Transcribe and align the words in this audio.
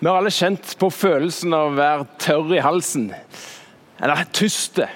Vi 0.00 0.08
har 0.08 0.16
alle 0.16 0.30
kjent 0.32 0.70
på 0.80 0.88
følelsen 0.88 1.52
av 1.52 1.66
å 1.66 1.76
være 1.76 2.04
tørr 2.24 2.54
i 2.56 2.62
halsen. 2.64 3.10
Eller 4.00 4.22
tyste 4.32 4.86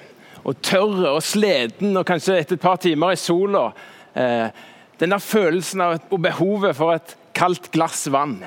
og 0.48 0.62
tørr 0.64 1.10
og 1.10 1.18
sliten, 1.20 1.92
og 2.00 2.06
kanskje 2.08 2.38
etter 2.38 2.56
et 2.56 2.62
par 2.62 2.80
timer 2.80 3.12
i 3.12 3.20
sola. 3.20 3.66
Eh, 4.16 4.48
den 5.02 5.12
der 5.12 5.20
følelsen 5.20 5.84
av 5.84 5.98
og 6.08 6.24
behovet 6.24 6.72
for 6.80 6.96
et 6.96 7.14
kaldt 7.36 7.68
glass 7.76 8.06
vann. 8.08 8.38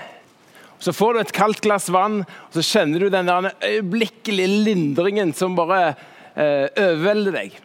Så 0.82 0.98
får 0.98 1.14
du 1.14 1.22
et 1.22 1.38
kaldt 1.38 1.62
glass 1.62 1.92
vann, 1.94 2.24
og 2.26 2.58
så 2.58 2.66
kjenner 2.66 3.06
du 3.06 3.12
den 3.14 3.30
der 3.30 3.52
øyeblikkelige 3.54 4.66
lindringen 4.66 5.38
som 5.38 5.54
bare 5.58 5.92
eh, 6.34 6.66
overvelder 6.74 7.38
deg. 7.38 7.64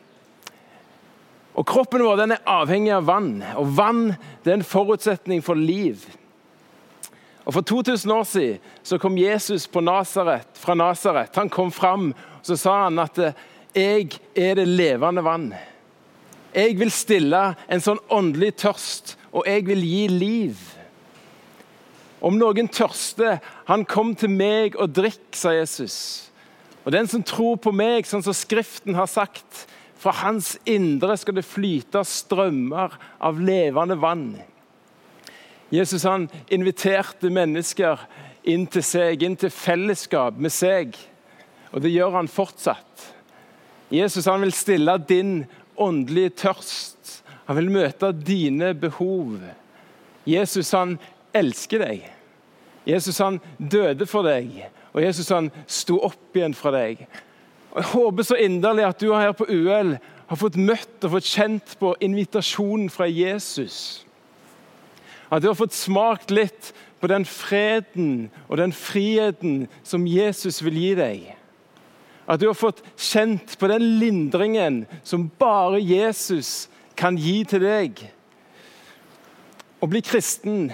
Og 1.57 1.65
Kroppen 1.69 2.05
vår 2.05 2.27
den 2.27 2.37
er 2.37 2.49
avhengig 2.61 2.93
av 2.93 3.09
vann, 3.09 3.39
og 3.57 3.73
vann 3.73 4.11
det 4.45 4.53
er 4.53 4.61
en 4.61 4.73
forutsetning 4.77 5.41
for 5.41 5.57
liv. 5.57 6.05
Og 7.45 7.53
For 7.53 7.61
2000 7.61 8.13
år 8.13 8.23
siden 8.23 8.59
så 8.83 8.99
kom 8.99 9.19
Jesus 9.19 9.69
Nazareth, 9.75 10.47
fra 10.55 10.75
Nasaret. 10.75 11.35
Han 11.35 11.49
kom 11.49 11.73
fram 11.73 12.13
og 12.43 12.47
så 12.47 12.57
sa 12.57 12.85
han 12.85 12.99
at 12.99 13.19
'jeg 13.75 14.19
er 14.37 14.55
det 14.55 14.69
levende 14.69 15.23
vann'. 15.23 15.55
Jeg 16.55 16.79
vil 16.79 16.91
stille 16.91 17.55
en 17.69 17.81
sånn 17.81 17.99
åndelig 18.11 18.57
tørst, 18.57 19.17
og 19.33 19.45
jeg 19.47 19.67
vil 19.67 19.81
gi 19.81 20.07
liv. 20.09 20.57
Om 22.21 22.35
noen 22.39 22.69
tørster, 22.69 23.41
han 23.67 23.85
kom 23.85 24.15
til 24.15 24.31
meg 24.31 24.77
og 24.77 24.93
drikk, 24.95 25.33
sa 25.33 25.51
Jesus. 25.51 26.31
Og 26.85 26.93
den 26.93 27.07
som 27.07 27.23
tror 27.23 27.57
på 27.57 27.73
meg, 27.73 28.07
sånn 28.07 28.23
som 28.23 28.35
Skriften 28.35 28.95
har 28.95 29.07
sagt, 29.07 29.67
fra 29.97 30.11
hans 30.11 30.59
indre 30.67 31.17
skal 31.17 31.35
det 31.35 31.45
flyte 31.47 32.03
strømmer 32.05 32.91
av 33.21 33.39
levende 33.39 33.97
vann. 34.01 34.43
Jesus 35.73 36.05
han 36.05 36.29
inviterte 36.53 37.31
mennesker 37.33 38.01
inn 38.45 38.67
til 38.69 38.85
seg, 38.85 39.23
inn 39.25 39.39
til 39.41 39.53
fellesskap 39.55 40.37
med 40.37 40.53
seg. 40.53 40.97
Og 41.73 41.81
det 41.81 41.95
gjør 41.95 42.19
han 42.19 42.29
fortsatt. 42.29 43.09
Jesus 43.93 44.29
han 44.29 44.45
vil 44.45 44.53
stille 44.57 44.99
din 45.09 45.35
åndelige 45.81 46.35
tørst. 46.45 47.23
Han 47.49 47.57
vil 47.57 47.73
møte 47.73 48.13
dine 48.13 48.75
behov. 48.77 49.39
Jesus 50.29 50.71
han 50.77 50.99
elsker 51.35 51.87
deg. 51.87 52.05
Jesus 52.87 53.19
han 53.23 53.39
døde 53.59 54.07
for 54.11 54.27
deg, 54.27 54.51
og 54.93 55.05
Jesus 55.05 55.29
han 55.31 55.53
sto 55.71 56.01
opp 56.03 56.37
igjen 56.37 56.55
fra 56.57 56.73
deg. 56.75 57.05
Og 57.73 57.79
Jeg 57.79 57.91
håper 57.93 58.27
så 58.27 58.39
inderlig 58.43 58.85
at 58.85 59.01
du 59.01 59.13
her 59.15 59.33
på 59.37 59.47
UL 59.49 59.95
har 60.29 60.41
fått 60.41 60.59
møtt 60.59 61.05
og 61.07 61.15
fått 61.15 61.31
kjent 61.31 61.77
på 61.81 61.95
invitasjonen 62.03 62.91
fra 62.93 63.07
Jesus. 63.09 64.03
At 65.33 65.41
du 65.41 65.49
har 65.49 65.57
fått 65.57 65.73
smakt 65.73 66.31
litt 66.31 66.75
på 67.01 67.09
den 67.09 67.25
freden 67.25 68.29
og 68.51 68.59
den 68.61 68.75
friheten 68.77 69.65
som 69.83 70.05
Jesus 70.07 70.61
vil 70.61 70.77
gi 70.77 70.91
deg. 70.99 71.23
At 72.29 72.41
du 72.41 72.47
har 72.51 72.59
fått 72.59 72.83
kjent 73.01 73.57
på 73.59 73.71
den 73.73 73.87
lindringen 73.99 74.83
som 75.03 75.31
bare 75.41 75.81
Jesus 75.81 76.69
kan 76.99 77.17
gi 77.19 77.41
til 77.49 77.65
deg. 77.65 78.05
Å 79.83 79.89
bli 79.91 80.03
kristen 80.05 80.69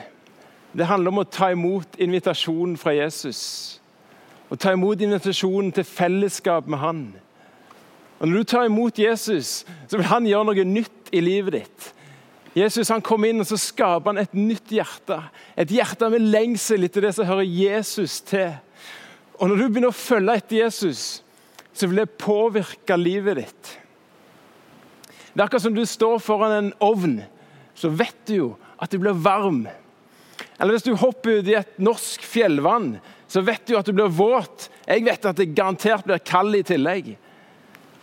det 0.76 0.86
handler 0.90 1.14
om 1.14 1.22
å 1.22 1.30
ta 1.30 1.48
imot 1.54 1.96
invitasjonen 2.02 2.76
fra 2.78 2.92
Jesus. 2.92 3.78
Å 4.52 4.56
ta 4.60 4.74
imot 4.76 5.00
invitasjonen 5.00 5.72
til 5.74 5.86
fellesskap 5.88 6.68
med 6.68 6.82
han. 6.82 7.00
Og 8.18 8.28
Når 8.28 8.36
du 8.36 8.44
tar 8.44 8.66
imot 8.66 8.98
Jesus, 8.98 9.64
så 9.88 9.96
vil 9.96 10.10
han 10.10 10.26
gjøre 10.26 10.50
noe 10.50 10.66
nytt 10.66 11.12
i 11.14 11.22
livet 11.22 11.60
ditt. 11.60 11.88
Jesus 12.56 12.88
han 12.92 13.04
kom 13.04 13.26
inn 13.28 13.42
og 13.42 13.48
så 13.48 13.58
skaper 13.60 14.12
han 14.12 14.22
et 14.22 14.36
nytt 14.36 14.72
hjerte. 14.72 15.18
Et 15.58 15.70
hjerte 15.70 16.08
med 16.12 16.24
lengsel 16.32 16.86
etter 16.86 17.04
det 17.04 17.14
som 17.16 17.28
hører 17.28 17.46
Jesus 17.46 18.20
til. 18.26 18.54
Og 19.38 19.50
Når 19.50 19.56
du 19.56 19.66
begynner 19.68 19.92
å 19.92 19.96
følge 19.96 20.38
etter 20.40 20.60
Jesus, 20.64 21.02
så 21.72 21.86
vil 21.86 22.02
det 22.02 22.16
påvirke 22.18 22.96
livet 22.98 23.42
ditt. 23.42 23.74
Det 25.30 25.42
er 25.42 25.44
akkurat 25.44 25.62
som 25.68 25.76
du 25.76 25.84
står 25.86 26.18
foran 26.24 26.56
en 26.56 26.72
ovn, 26.82 27.20
så 27.78 27.92
vet 27.94 28.16
du 28.26 28.34
jo 28.34 28.48
at 28.80 28.90
det 28.90 28.98
blir 29.02 29.14
varm. 29.14 29.68
Eller 30.58 30.74
hvis 30.74 30.86
du 30.88 30.96
hopper 30.98 31.38
ut 31.38 31.50
i 31.50 31.54
et 31.60 31.78
norsk 31.78 32.24
fjellvann, 32.26 32.96
så 33.30 33.44
vet 33.46 33.62
du 33.68 33.76
at 33.78 33.86
du 33.86 33.94
blir 33.94 34.10
våt. 34.10 34.66
Jeg 34.88 35.04
vet 35.06 35.28
at 35.28 35.38
det 35.38 35.52
garantert 35.54 36.06
blir 36.08 36.18
kald 36.24 36.58
i 36.58 36.64
tillegg. 36.66 37.12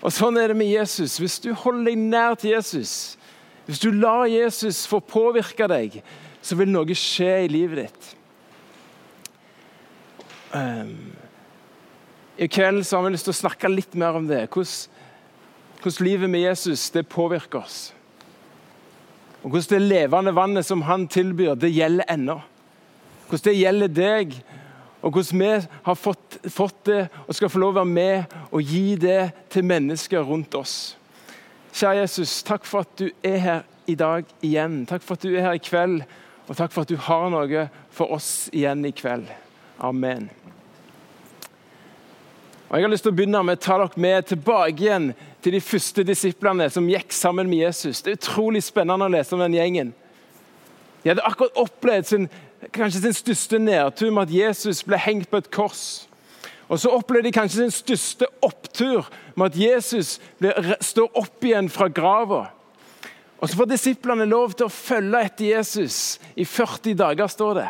Og 0.05 0.13
Sånn 0.13 0.37
er 0.37 0.51
det 0.51 0.59
med 0.59 0.69
Jesus. 0.69 1.17
Hvis 1.19 1.39
du 1.43 1.49
holder 1.57 1.89
deg 1.89 2.03
nær 2.13 2.37
til 2.39 2.53
Jesus, 2.53 3.17
hvis 3.65 3.81
du 3.81 3.89
lar 3.91 4.27
Jesus 4.29 4.83
få 4.89 4.99
påvirke 5.01 5.67
deg, 5.69 5.97
så 6.45 6.57
vil 6.59 6.69
noe 6.69 6.97
skje 6.97 7.31
i 7.45 7.49
livet 7.49 7.85
ditt. 7.85 8.09
Um, 10.55 11.15
I 12.37 12.47
kveld 12.47 12.85
så 12.85 12.99
har 12.99 13.07
vi 13.07 13.15
lyst 13.15 13.27
til 13.27 13.33
å 13.33 13.41
snakke 13.41 13.71
litt 13.71 13.97
mer 13.97 14.19
om 14.19 14.27
det. 14.29 14.45
Hvordan, 14.53 15.01
hvordan 15.81 16.07
livet 16.07 16.31
med 16.31 16.45
Jesus 16.45 16.89
det 16.93 17.07
påvirker 17.09 17.63
oss. 17.63 17.79
Og 19.41 19.51
hvordan 19.51 19.73
det 19.73 19.87
levende 19.89 20.35
vannet 20.35 20.65
som 20.65 20.85
han 20.85 21.07
tilbyr, 21.11 21.57
det 21.57 21.73
gjelder 21.73 22.07
ennå. 22.09 22.37
Hvordan 23.29 23.49
det 23.49 23.57
gjelder 23.57 23.91
deg, 23.93 24.37
og 25.05 25.13
hvordan 25.13 25.41
vi 25.41 25.49
har 25.85 25.97
fått, 25.97 26.37
fått 26.49 26.85
det 26.89 27.01
og 27.25 27.35
skal 27.37 27.51
få 27.53 27.61
lov 27.61 27.75
å 27.75 27.79
være 27.81 27.91
med 27.93 28.37
og 28.49 28.61
gi 28.65 28.95
det 28.97 29.31
til 29.53 29.65
mennesker 29.69 30.25
rundt 30.25 30.57
oss. 30.57 30.95
Kjære 31.75 32.05
Jesus, 32.05 32.37
takk 32.47 32.63
for 32.63 32.85
at 32.85 32.91
du 32.95 33.09
er 33.23 33.37
her 33.43 33.63
i 33.87 33.97
dag 33.99 34.23
igjen. 34.45 34.85
Takk 34.87 35.03
for 35.03 35.17
at 35.17 35.25
du 35.25 35.33
er 35.33 35.43
her 35.43 35.57
i 35.57 35.59
kveld, 35.59 36.05
og 36.47 36.55
takk 36.55 36.71
for 36.71 36.85
at 36.85 36.91
du 36.93 36.95
har 36.95 37.27
noe 37.33 37.65
for 37.91 38.13
oss 38.15 38.47
igjen 38.55 38.85
i 38.87 38.93
kveld. 38.95 39.27
Amen. 39.83 40.29
Og 42.69 42.77
Jeg 42.77 42.85
har 42.87 42.93
lyst 42.93 43.03
til 43.03 43.11
å 43.11 43.17
begynne 43.17 43.43
med 43.43 43.59
å 43.59 43.63
ta 43.65 43.75
dere 43.81 44.01
med 44.01 44.29
tilbake 44.31 44.85
igjen 44.85 45.11
til 45.43 45.57
de 45.57 45.61
første 45.61 46.07
disiplene 46.07 46.69
som 46.71 46.87
gikk 46.89 47.11
sammen 47.13 47.51
med 47.51 47.65
Jesus. 47.65 48.01
Det 48.01 48.13
er 48.13 48.21
utrolig 48.21 48.63
spennende 48.63 49.05
å 49.05 49.11
lese 49.11 49.35
om 49.35 49.43
den 49.43 49.59
gjengen. 49.59 49.91
De 51.03 51.11
hadde 51.11 51.27
akkurat 51.27 51.59
opplevd 51.59 52.07
sin, 52.07 52.29
kanskje 52.71 53.03
sin 53.03 53.19
største 53.19 53.59
nedtur 53.59 54.15
med 54.15 54.29
at 54.29 54.33
Jesus 54.33 54.79
ble 54.87 54.97
hengt 54.97 55.27
på 55.29 55.43
et 55.43 55.51
kors. 55.51 56.05
Og 56.67 56.79
Så 56.79 56.89
opplevde 56.89 57.29
de 57.29 57.35
kanskje 57.35 57.65
sin 57.65 57.73
største 57.73 58.27
opptur 58.41 59.05
med 59.35 59.51
at 59.51 59.59
Jesus 59.59 60.19
står 60.81 61.11
opp 61.13 61.45
igjen 61.45 61.69
fra 61.69 61.87
grava. 61.87 62.47
Og 63.39 63.49
Så 63.49 63.57
får 63.57 63.69
disiplene 63.69 64.25
lov 64.25 64.55
til 64.55 64.65
å 64.65 64.73
følge 64.73 65.21
etter 65.27 65.45
Jesus 65.51 66.19
i 66.35 66.45
40 66.45 66.97
dager, 66.97 67.27
står 67.27 67.53
det. 67.59 67.69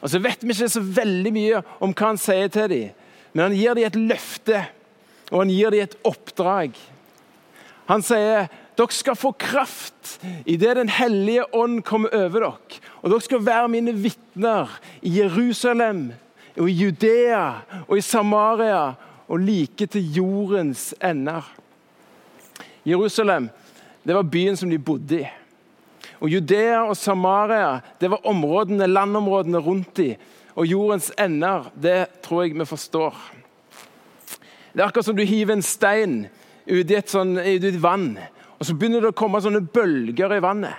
Og 0.00 0.10
Så 0.10 0.18
vet 0.18 0.42
vi 0.44 0.52
ikke 0.52 0.68
så 0.68 0.80
veldig 0.80 1.32
mye 1.32 1.62
om 1.80 1.92
hva 1.92 2.12
han 2.12 2.20
sier 2.20 2.48
til 2.52 2.68
dem, 2.68 2.90
men 3.34 3.48
han 3.48 3.56
gir 3.58 3.74
dem 3.74 3.86
et 3.88 4.02
løfte, 4.12 4.66
og 5.32 5.40
han 5.42 5.50
gir 5.50 5.72
dem 5.74 5.84
et 5.84 5.96
oppdrag. 6.06 6.76
Han 7.88 8.04
sier 8.04 8.48
dere 8.74 8.94
skal 8.94 9.14
få 9.14 9.30
kraft 9.38 10.16
idet 10.50 10.76
Den 10.76 10.90
hellige 10.90 11.44
ånd 11.54 11.82
kommer 11.86 12.14
over 12.14 12.40
dere. 12.40 12.80
Og 13.02 13.10
dere 13.12 13.24
skal 13.26 13.44
være 13.46 13.70
mine 13.70 13.94
vitner 13.94 14.70
i 15.02 15.18
Jerusalem, 15.20 16.12
og 16.58 16.70
i 16.70 16.76
Judea 16.84 17.44
og 17.88 17.96
i 17.98 18.04
Samaria 18.04 18.94
og 19.28 19.40
like 19.40 19.86
til 19.86 20.14
jordens 20.14 20.92
ender. 21.02 21.42
Jerusalem 22.86 23.48
det 24.04 24.14
var 24.14 24.28
byen 24.28 24.56
som 24.56 24.70
de 24.70 24.78
bodde 24.78 25.22
i. 25.22 25.26
Og 26.20 26.28
Judea 26.28 26.84
og 26.84 26.96
Samaria 26.96 27.80
det 28.00 28.10
var 28.10 28.26
områdene, 28.26 28.86
landområdene 28.86 29.58
rundt 29.58 29.96
dem. 29.96 30.20
Og 30.54 30.66
jordens 30.66 31.10
ender, 31.18 31.70
det 31.74 32.06
tror 32.22 32.44
jeg 32.44 32.54
vi 32.54 32.64
forstår. 32.64 33.16
Det 34.72 34.80
er 34.82 34.86
akkurat 34.86 35.06
som 35.06 35.16
du 35.16 35.24
hiver 35.26 35.56
en 35.56 35.62
stein 35.62 36.26
ut 36.66 36.90
i 36.90 36.94
et, 36.94 37.10
sånt, 37.10 37.38
ut 37.38 37.64
i 37.64 37.70
et 37.70 37.82
vann, 37.82 38.14
og 38.58 38.66
så 38.66 38.74
begynner 38.74 39.02
det 39.02 39.10
å 39.12 39.16
komme 39.18 39.40
sånne 39.42 39.64
bølger 39.66 40.32
i 40.36 40.42
vannet. 40.42 40.78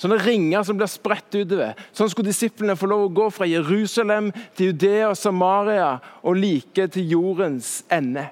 Sånne 0.00 0.16
ringer 0.22 0.64
som 0.64 0.78
blir 0.80 0.88
spredt 0.88 1.34
utover. 1.36 1.74
Sånn 1.92 2.08
skulle 2.08 2.30
disiplene 2.32 2.76
få 2.78 2.88
lov 2.88 3.06
å 3.06 3.14
gå 3.18 3.26
fra 3.34 3.48
Jerusalem 3.48 4.30
til 4.56 4.70
Judea 4.70 5.10
og 5.10 5.18
Samaria 5.20 5.90
og 6.22 6.38
like 6.40 6.86
til 6.94 7.12
jordens 7.16 7.80
ende. 7.92 8.24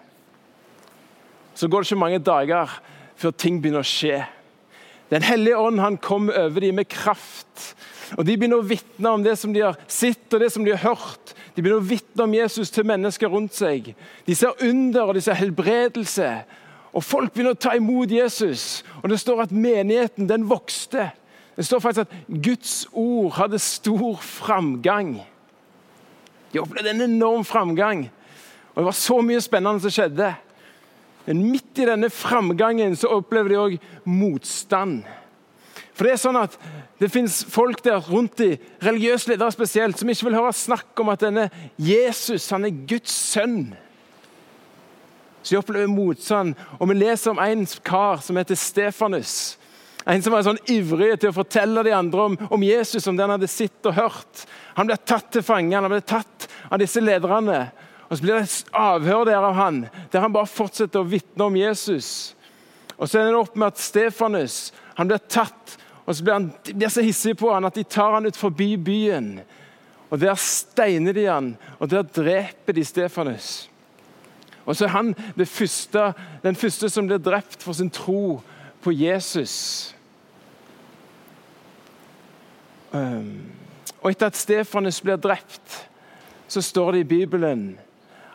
Så 1.58 1.68
går 1.68 1.82
det 1.82 1.90
ikke 1.90 2.00
mange 2.00 2.22
dager 2.24 2.72
før 3.18 3.34
ting 3.36 3.58
begynner 3.60 3.84
å 3.84 3.88
skje. 3.88 4.22
Den 5.12 5.24
hellige 5.24 5.60
ånd 5.60 5.80
han 5.80 5.96
kom 6.00 6.28
over 6.30 6.64
dem 6.64 6.80
med 6.80 6.88
kraft. 6.92 7.74
Og 8.16 8.24
De 8.24 8.36
begynner 8.36 8.60
å 8.60 8.68
vitne 8.68 9.12
om 9.12 9.24
det 9.24 9.34
som 9.40 9.52
de 9.52 9.64
har 9.64 9.76
sett 9.90 10.32
og 10.32 10.40
det 10.40 10.50
som 10.54 10.64
de 10.64 10.72
har 10.72 10.84
hørt. 10.94 11.34
De 11.52 11.60
begynner 11.60 11.82
å 11.82 11.88
vitne 11.90 12.24
om 12.24 12.36
Jesus 12.36 12.72
til 12.72 12.86
mennesker 12.88 13.28
rundt 13.32 13.56
seg. 13.56 13.92
De 14.24 14.36
ser 14.36 14.56
under 14.64 15.08
og 15.08 15.18
de 15.18 15.24
ser 15.24 15.36
helbredelse. 15.40 16.32
Og 16.96 17.04
Folk 17.04 17.34
begynner 17.34 17.56
å 17.56 17.60
ta 17.60 17.74
imot 17.76 18.12
Jesus. 18.12 18.84
Og 19.02 19.10
Det 19.12 19.20
står 19.20 19.44
at 19.44 19.52
menigheten 19.52 20.28
den 20.30 20.48
vokste. 20.48 21.10
Det 21.58 21.66
står 21.66 21.80
faktisk 21.82 22.06
at 22.06 22.42
Guds 22.44 22.74
ord 22.92 23.32
hadde 23.34 23.58
stor 23.58 24.20
framgang. 24.22 25.16
De 26.52 26.60
opplevde 26.62 26.92
en 26.94 27.02
enorm 27.10 27.44
framgang. 27.44 28.04
Og 28.74 28.76
Det 28.76 28.84
var 28.84 28.94
så 28.94 29.16
mye 29.20 29.40
spennende 29.42 29.82
som 29.82 29.90
skjedde. 29.90 30.28
Men 31.26 31.42
midt 31.50 31.82
i 31.82 31.88
denne 31.88 32.10
framgangen 32.14 32.94
så 32.96 33.10
opplever 33.18 33.50
de 33.50 33.58
òg 33.58 33.74
motstand. 34.06 35.02
For 35.98 36.06
det 36.06 36.14
er 36.14 36.22
sånn 36.22 36.38
at 36.38 36.54
det 37.02 37.10
fins 37.10 37.40
folk 37.50 37.82
der 37.82 38.06
rundt 38.06 38.38
i, 38.40 38.52
religiøse 38.78 39.32
ledere 39.32 39.50
spesielt, 39.50 39.98
som 39.98 40.08
ikke 40.08 40.28
vil 40.28 40.38
høre 40.38 40.54
snakk 40.54 41.02
om 41.02 41.10
at 41.10 41.26
denne 41.26 41.48
Jesus 41.74 42.46
han 42.54 42.68
er 42.68 42.84
Guds 42.86 43.10
sønn. 43.10 43.72
Så 45.42 45.56
de 45.56 45.58
opplever 45.58 45.90
motstand. 45.90 46.54
Og 46.78 46.86
vi 46.92 47.00
leser 47.02 47.34
om 47.34 47.42
en 47.42 47.66
kar 47.82 48.22
som 48.22 48.38
heter 48.38 48.54
Stefanus. 48.54 49.57
En 50.08 50.22
som 50.24 50.32
var 50.32 50.44
sånn 50.46 50.60
ivrig 50.72 51.18
til 51.20 51.28
å 51.28 51.36
fortelle 51.36 51.82
de 51.84 51.92
andre 51.92 52.22
om, 52.30 52.36
om 52.48 52.62
Jesus, 52.64 53.06
om 53.06 53.16
det 53.16 53.26
han 53.26 53.34
hadde 53.34 53.50
sett 53.52 53.84
og 53.90 53.96
hørt. 53.98 54.46
Han 54.78 54.88
ble 54.88 54.96
tatt 54.96 55.28
til 55.34 55.44
fange, 55.44 55.76
han 55.76 55.90
ble 55.92 56.00
tatt 56.00 56.46
av 56.70 56.80
disse 56.80 57.02
lederne. 57.02 57.66
Og 58.08 58.16
Så 58.16 58.24
blir 58.24 58.38
det 58.38 58.46
et 58.46 58.72
avhør 58.72 59.26
der 59.28 59.44
av 59.44 59.58
han, 59.58 59.82
der 60.08 60.24
han 60.24 60.32
bare 60.32 60.48
fortsetter 60.48 61.02
å 61.02 61.08
vitne 61.08 61.44
om 61.44 61.58
Jesus. 61.60 62.32
Og 62.96 63.04
Så 63.04 63.20
ender 63.20 63.36
det 63.36 63.42
opp 63.42 63.58
med 63.60 63.68
at 63.68 63.82
Stefanus 63.84 64.56
han 64.96 65.10
blir 65.10 65.20
tatt, 65.30 65.76
og 66.08 66.16
så 66.16 66.24
blir 66.24 66.34
han, 66.34 66.46
blir 66.72 66.90
så 66.90 67.04
hissige 67.04 67.36
på 67.38 67.52
han 67.52 67.68
at 67.68 67.76
de 67.76 67.84
tar 67.84 68.16
han 68.16 68.26
ut 68.26 68.36
forbi 68.36 68.72
byen. 68.80 69.42
Og 70.08 70.18
Der 70.18 70.40
steiner 70.40 71.12
de 71.12 71.26
han, 71.28 71.52
og 71.78 71.90
der 71.92 72.02
dreper 72.02 72.72
de 72.72 72.84
Stefanus. 72.84 73.68
Og 74.64 74.76
så 74.76 74.84
er 74.84 74.96
han 74.96 75.14
første, 75.44 76.14
den 76.42 76.56
første 76.56 76.88
som 76.88 77.06
blir 77.06 77.20
drept 77.20 77.62
for 77.62 77.76
sin 77.76 77.90
tro 77.90 78.40
på 78.82 78.92
Jesus. 78.92 79.94
Um, 82.92 83.50
og 84.00 84.10
etter 84.10 84.30
at 84.30 84.38
Stefanus 84.38 85.00
blir 85.04 85.18
drept, 85.20 85.82
så 86.48 86.62
står 86.64 86.92
det 86.92 87.04
i 87.04 87.10
Bibelen 87.16 87.66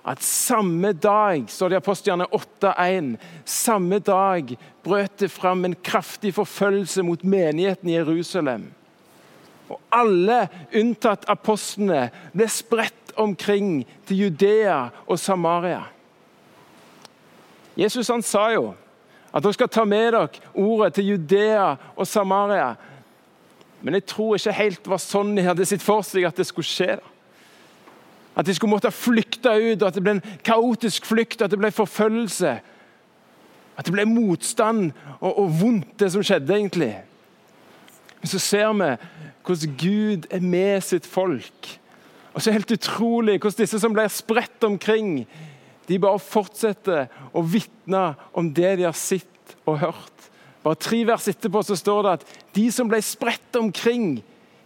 at 0.03 0.23
samme 0.23 0.91
dag 0.93 1.45
står 1.47 1.69
det 1.69 1.77
i 1.77 1.79
Apostelgjerne 1.79 2.25
8,1, 2.35 3.13
samme 3.45 3.99
dag 4.03 4.57
brøt 4.83 5.19
det 5.19 5.31
fram 5.31 5.63
en 5.65 5.75
kraftig 5.83 6.33
forfølgelse 6.35 7.05
mot 7.07 7.23
menigheten 7.23 7.89
i 7.89 7.95
Jerusalem. 7.95 8.65
Og 9.71 9.79
alle, 9.95 10.47
unntatt 10.75 11.23
apostlene, 11.31 12.09
ble 12.35 12.49
spredt 12.51 13.15
omkring 13.15 13.85
til 14.07 14.25
Judea 14.25 14.89
og 15.07 15.19
Samaria. 15.19 15.85
Jesus 17.79 18.11
han 18.11 18.21
sa 18.21 18.49
jo 18.53 18.73
at 19.33 19.41
dere 19.41 19.55
skal 19.55 19.71
ta 19.71 19.85
med 19.87 20.11
dere 20.13 20.27
ordet 20.53 20.97
til 20.97 21.13
Judea 21.13 21.71
og 21.95 22.05
Samaria. 22.07 22.73
Men 23.83 23.97
jeg 23.99 24.05
tror 24.07 24.37
ikke 24.37 24.55
helt 24.55 24.83
det 24.85 24.91
var 24.93 25.01
sånn 25.03 25.33
de 25.35 25.43
hadde 25.43 25.67
sett 25.67 25.83
for 25.83 26.05
seg 26.07 26.27
at 26.27 26.37
det 26.39 26.47
skulle 26.47 26.67
skje. 26.69 26.97
At 28.33 28.47
de 28.47 28.55
skulle 28.55 28.71
måtte 28.71 28.91
flykte 28.95 29.51
ut, 29.51 29.81
og 29.81 29.87
at 29.89 29.97
det 29.97 30.03
ble 30.03 30.15
en 30.17 30.27
kaotisk 30.45 31.05
flukt, 31.05 31.43
at 31.43 31.51
det 31.51 31.59
ble 31.59 31.69
forfølgelse. 31.75 32.53
At 33.77 33.85
det 33.85 33.93
ble 33.93 34.07
motstand 34.09 34.93
og, 35.19 35.31
og 35.31 35.51
vondt, 35.59 35.91
det 35.99 36.13
som 36.13 36.23
skjedde, 36.25 36.55
egentlig. 36.55 36.93
Men 38.21 38.31
så 38.31 38.39
ser 38.39 38.71
vi 38.79 38.89
hvordan 39.43 39.77
Gud 39.77 40.27
er 40.31 40.39
med 40.39 40.81
sitt 40.87 41.05
folk. 41.09 41.73
Og 42.33 42.41
så 42.41 42.53
helt 42.55 42.71
utrolig 42.71 43.37
hvordan 43.37 43.59
disse 43.59 43.79
som 43.83 43.93
blir 43.93 44.09
spredt 44.09 44.63
omkring, 44.63 45.25
de 45.89 45.99
bare 45.99 46.21
fortsetter 46.23 47.11
å 47.35 47.43
vitne 47.43 48.13
om 48.31 48.47
det 48.55 48.77
de 48.79 48.87
har 48.87 48.97
sett 48.97 49.57
og 49.67 49.81
hørt. 49.83 50.29
Bare 50.63 50.79
Tre 50.79 51.01
vers 51.07 51.27
etterpå 51.27 51.63
så 51.67 51.75
står 51.75 52.03
det 52.03 52.11
at 52.17 52.27
de 52.55 52.65
som 52.71 52.89
ble 52.89 53.01
spredt 53.03 53.59
omkring, 53.59 54.21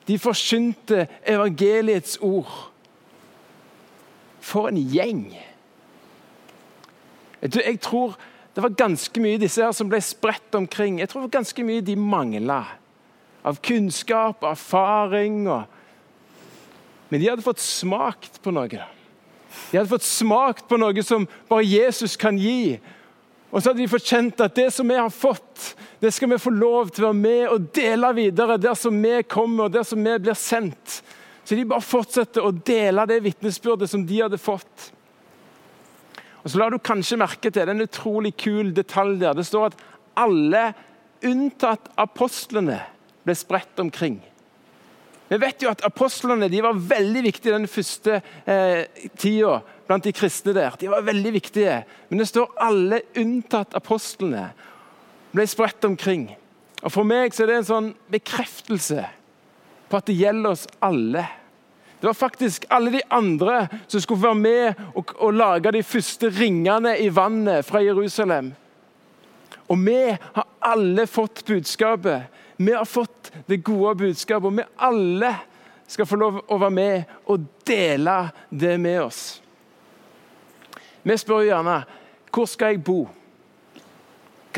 de 0.08 0.18
forkynte 0.22 1.08
evangeliets 1.28 2.20
ord. 2.24 2.52
For 4.40 4.70
en 4.70 4.80
gjeng! 4.80 5.26
Jeg 7.42 7.80
tror 7.84 8.16
det 8.58 8.64
var 8.64 8.74
ganske 8.74 9.22
mye 9.22 9.38
disse 9.38 9.62
her 9.62 9.74
som 9.76 9.90
ble 9.90 10.00
spredt 10.02 10.56
omkring. 10.58 10.96
Jeg 10.98 11.10
tror 11.10 11.22
det 11.22 11.28
var 11.28 11.40
ganske 11.40 11.66
mye 11.66 11.84
de 11.86 11.94
mangla. 12.00 12.64
Av 13.46 13.60
kunnskap, 13.62 14.42
erfaring 14.44 15.44
og 15.46 15.74
Men 17.08 17.22
de 17.22 17.30
hadde 17.30 17.46
fått 17.46 17.62
smakt 17.64 18.42
på 18.44 18.52
noe. 18.52 18.68
De 18.68 19.78
hadde 19.78 19.88
fått 19.88 20.04
smakt 20.04 20.66
på 20.68 20.76
noe 20.76 21.04
som 21.08 21.24
bare 21.48 21.64
Jesus 21.64 22.18
kan 22.20 22.36
gi. 22.36 22.82
Og 23.48 23.62
så 23.62 23.70
hadde 23.70 23.80
de 23.80 23.88
fått 23.88 24.10
kjent 24.10 24.44
at 24.44 24.58
det 24.58 24.68
som 24.76 24.90
vi 24.92 24.98
har 25.00 25.14
fått, 25.14 25.70
det 26.00 26.12
skal 26.14 26.30
vi 26.30 26.38
få 26.42 26.54
lov 26.54 26.92
til 26.94 27.08
å 27.08 27.10
være 27.10 27.20
med 27.22 27.44
og 27.50 27.70
dele 27.74 28.12
videre 28.18 28.60
der 28.62 28.76
som 28.78 28.98
vi 29.02 29.16
kommer 29.26 29.66
og 29.66 29.74
der 29.74 29.86
som 29.88 30.04
vi 30.04 30.14
blir 30.22 30.38
sendt. 30.38 31.00
Så 31.48 31.56
de 31.56 31.66
bare 31.66 31.82
fortsetter 31.82 32.46
å 32.46 32.52
dele 32.52 33.06
det 33.10 33.24
vitnesbyrdet 33.26 33.90
som 33.90 34.04
de 34.06 34.20
hadde 34.22 34.38
fått. 34.42 34.92
Og 36.44 36.52
Så 36.52 36.60
la 36.60 36.70
du 36.70 36.78
kanskje 36.78 37.18
merke 37.20 37.52
til 37.52 37.70
en 37.70 37.82
utrolig 37.84 38.36
kul 38.38 38.74
detalj 38.76 39.18
der. 39.24 39.34
Det 39.34 39.48
står 39.48 39.72
at 39.72 39.82
alle, 40.18 40.70
unntatt 41.26 41.90
apostlene, 41.98 42.78
ble 43.26 43.36
spredt 43.36 43.82
omkring. 43.82 44.20
Vi 45.28 45.40
vet 45.42 45.64
jo 45.64 45.72
at 45.72 45.84
Apostlene 45.84 46.48
var 46.64 46.78
veldig 46.78 47.24
viktige 47.26 47.58
den 47.58 47.68
første 47.68 48.22
eh, 48.48 48.86
tida 49.20 49.58
blant 49.88 50.06
de 50.06 50.14
kristne. 50.16 50.54
der. 50.56 50.78
De 50.80 50.88
var 50.88 51.04
veldig 51.04 51.34
viktige. 51.34 51.82
Men 52.10 52.20
det 52.20 52.30
står 52.30 52.54
alle 52.64 53.02
unntatt 53.20 53.76
apostlene 53.76 54.46
ble 55.38 55.48
spredt 55.50 55.86
omkring. 55.88 56.30
Og 56.84 56.94
For 56.94 57.08
meg 57.08 57.34
så 57.34 57.46
er 57.46 57.52
det 57.52 57.60
en 57.62 57.72
sånn 57.72 57.90
bekreftelse 58.12 59.06
på 59.88 60.00
at 60.00 60.10
det 60.10 60.18
gjelder 60.20 60.54
oss 60.54 60.68
alle. 60.84 61.24
Det 61.98 62.06
var 62.10 62.18
faktisk 62.18 62.68
alle 62.70 62.92
de 62.94 63.02
andre 63.10 63.64
som 63.88 64.02
skulle 64.02 64.22
være 64.22 64.38
med 64.38 64.82
og, 64.94 65.16
og 65.18 65.34
lage 65.34 65.74
de 65.74 65.84
første 65.86 66.30
ringene 66.30 66.94
i 67.02 67.10
vannet 67.14 67.66
fra 67.66 67.82
Jerusalem. 67.82 68.52
Og 69.68 69.80
vi 69.82 70.02
har 70.14 70.48
alle 70.64 71.08
fått 71.10 71.44
budskapet. 71.48 72.28
Vi 72.58 72.72
har 72.72 72.86
fått 72.86 73.32
det 73.50 73.64
gode 73.66 73.96
budskapet, 74.00 74.46
og 74.46 74.58
vi 74.58 74.68
alle 74.78 75.34
skal 75.88 76.08
få 76.08 76.20
lov 76.20 76.40
å 76.48 76.60
være 76.62 76.76
med 76.76 77.18
og 77.32 77.46
dele 77.68 78.18
det 78.50 78.78
med 78.82 79.02
oss. 79.02 79.22
Vi 81.04 81.18
spør 81.18 81.48
gjerne 81.48 81.82
hvor 82.34 82.46
skal 82.50 82.76
jeg 82.76 82.84
bo? 82.86 83.08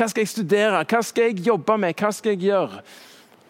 Hva 0.00 0.06
skal 0.08 0.24
jeg 0.24 0.30
studere? 0.32 0.78
Hva 0.88 1.02
skal 1.04 1.26
jeg 1.28 1.42
jobbe 1.44 1.74
med? 1.76 1.92
Hva 1.92 2.08
skal 2.16 2.32
jeg 2.32 2.46
gjøre? 2.46 2.78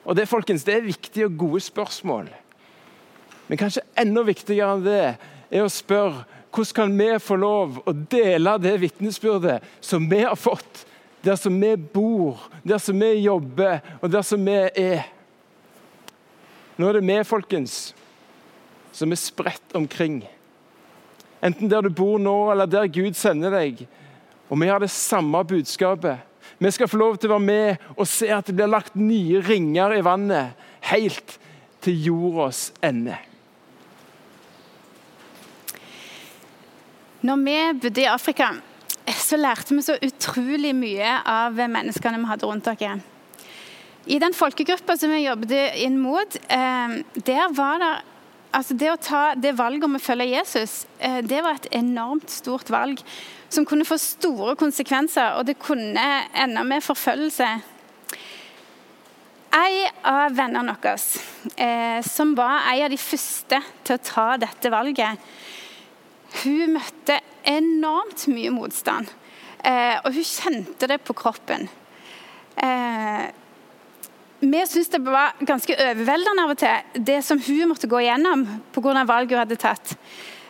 Og 0.03 0.17
Det 0.19 0.27
folkens, 0.27 0.65
det 0.67 0.75
er 0.75 0.89
viktige 0.89 1.29
og 1.29 1.37
gode 1.39 1.61
spørsmål. 1.63 2.27
Men 3.47 3.59
kanskje 3.59 3.85
enda 3.99 4.25
viktigere 4.27 4.73
enn 4.75 4.83
det 4.83 5.03
er 5.07 5.63
å 5.63 5.71
spørre 5.71 6.25
hvordan 6.51 6.75
kan 6.75 6.97
vi 6.99 7.07
få 7.23 7.37
lov 7.39 7.77
å 7.87 7.93
dele 7.95 8.57
det 8.59 8.73
vitnesbyrdet 8.83 9.63
som 9.79 10.09
vi 10.11 10.25
har 10.25 10.35
fått, 10.35 10.81
der 11.23 11.39
som 11.39 11.55
vi 11.63 11.71
bor, 11.79 12.41
der 12.67 12.83
som 12.83 12.99
vi 12.99 13.13
jobber, 13.21 13.79
og 14.01 14.11
der 14.11 14.27
som 14.27 14.43
vi 14.43 14.57
er. 14.75 15.05
Nå 16.75 16.89
er 16.89 16.99
det 16.99 17.05
vi, 17.07 17.19
folkens, 17.29 17.77
som 18.91 19.15
er 19.15 19.23
spredt 19.23 19.77
omkring. 19.79 20.25
Enten 21.39 21.71
der 21.71 21.87
du 21.87 21.95
bor 21.95 22.19
nå, 22.19 22.51
eller 22.51 22.67
der 22.67 22.91
Gud 22.91 23.15
sender 23.15 23.55
deg. 23.55 23.85
Og 24.51 24.59
vi 24.59 24.73
har 24.73 24.83
det 24.83 24.91
samme 24.91 25.45
budskapet. 25.47 26.27
Vi 26.59 26.71
skal 26.71 26.89
få 26.89 26.99
lov 27.01 27.19
til 27.19 27.31
å 27.31 27.37
være 27.37 27.47
med 27.47 27.91
og 27.97 28.09
se 28.09 28.31
at 28.35 28.47
det 28.49 28.57
blir 28.59 28.71
lagt 28.71 28.99
nye 28.99 29.41
ringer 29.45 29.97
i 29.97 30.05
vannet, 30.05 30.57
helt 30.91 31.37
til 31.85 32.01
jordas 32.09 32.71
ende. 32.85 33.17
Når 37.21 37.41
vi 37.45 37.57
bodde 37.83 38.01
i 38.01 38.09
Afrika, 38.09 38.55
så 39.13 39.37
lærte 39.37 39.77
vi 39.77 39.85
så 39.85 39.97
utrolig 40.01 40.73
mye 40.77 41.19
av 41.29 41.59
menneskene 41.61 42.21
vi 42.21 42.31
hadde 42.31 42.49
rundt 42.49 42.71
oss. 42.71 43.09
I 44.09 44.19
den 44.19 44.33
folkegruppa 44.35 44.97
som 44.97 45.13
vi 45.13 45.27
jobbet 45.27 45.77
inn 45.85 45.99
mot, 46.01 46.37
eh, 46.49 46.95
der 47.21 47.53
var 47.53 47.79
det 47.83 47.93
altså 48.53 48.77
Det 48.77 48.91
å 48.93 49.01
ta 49.01 49.23
det 49.39 49.57
valget 49.59 49.87
om 49.87 49.99
å 49.99 50.03
følge 50.03 50.31
Jesus, 50.33 50.87
eh, 50.99 51.21
det 51.23 51.43
var 51.45 51.59
et 51.59 51.71
enormt 51.81 52.31
stort 52.31 52.71
valg 52.71 53.03
som 53.51 53.67
kunne 53.67 53.87
få 53.87 53.99
store 53.99 54.55
konsekvenser, 54.59 55.39
og 55.39 55.47
det 55.47 55.59
kunne 55.59 56.07
ende 56.35 56.65
med 56.65 56.85
forfølgelse. 56.87 57.49
En 59.51 60.03
av 60.07 60.37
vennene 60.39 60.77
våre, 60.77 60.99
eh, 61.57 62.03
som 62.07 62.35
var 62.39 62.71
en 62.71 62.85
av 62.85 62.91
de 62.91 62.97
første 62.97 63.63
til 63.85 63.97
å 63.97 64.05
ta 64.05 64.37
dette 64.37 64.71
valget, 64.71 65.19
hun 66.45 66.77
møtte 66.77 67.19
enormt 67.45 68.29
mye 68.31 68.51
motstand. 68.55 69.11
Eh, 69.65 69.99
og 70.05 70.15
hun 70.15 70.25
kjente 70.25 70.87
det 70.87 71.01
på 71.05 71.13
kroppen. 71.13 71.69
Vi 74.41 74.61
syntes 74.67 74.89
det 74.89 75.03
var 75.05 75.35
ganske 75.45 75.75
overveldende 75.77 76.45
av 76.47 76.53
og 76.55 76.59
til, 76.61 77.01
det 77.05 77.19
som 77.27 77.41
hun 77.45 77.69
måtte 77.69 77.89
gå 77.91 77.99
igjennom 78.01 78.47
pga. 78.73 79.03
valget 79.05 79.35
hun 79.35 79.43
hadde 79.43 79.59
tatt. 79.61 79.93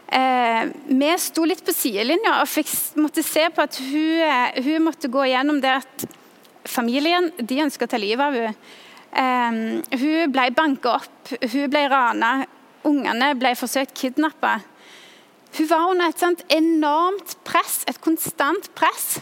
Eh, 0.07 0.69
vi 0.87 1.09
sto 1.19 1.43
litt 1.47 1.65
på 1.67 1.75
sidelinja 1.75 2.37
og 2.41 2.49
fikk, 2.51 2.71
måtte 3.03 3.23
se 3.27 3.49
på 3.51 3.63
at 3.63 3.79
hun, 3.83 4.23
eh, 4.27 4.63
hun, 4.63 4.85
måtte 4.87 5.11
gå 5.11 5.25
igjennom 5.27 5.61
det 5.61 5.75
at 5.83 6.05
familien 6.67 7.33
de 7.39 7.63
ønska 7.63 7.87
å 7.87 7.91
ta 7.91 7.99
livet 7.99 8.23
av 8.23 8.35
henne. 8.35 8.55
Eh, 9.11 9.99
hun 9.99 10.31
ble 10.31 10.51
banka 10.55 10.95
opp, 11.01 11.35
hun 11.43 11.71
ble 11.71 11.89
rana, 11.91 12.47
ungene 12.87 13.35
ble 13.35 13.57
forsøkt 13.59 13.95
kidnappa. 13.99 14.61
Hun 15.59 15.67
var 15.67 15.91
under 15.91 16.07
et 16.07 16.45
enormt 16.55 17.35
press, 17.43 17.83
et 17.89 18.01
konstant 18.01 18.71
press. 18.79 19.19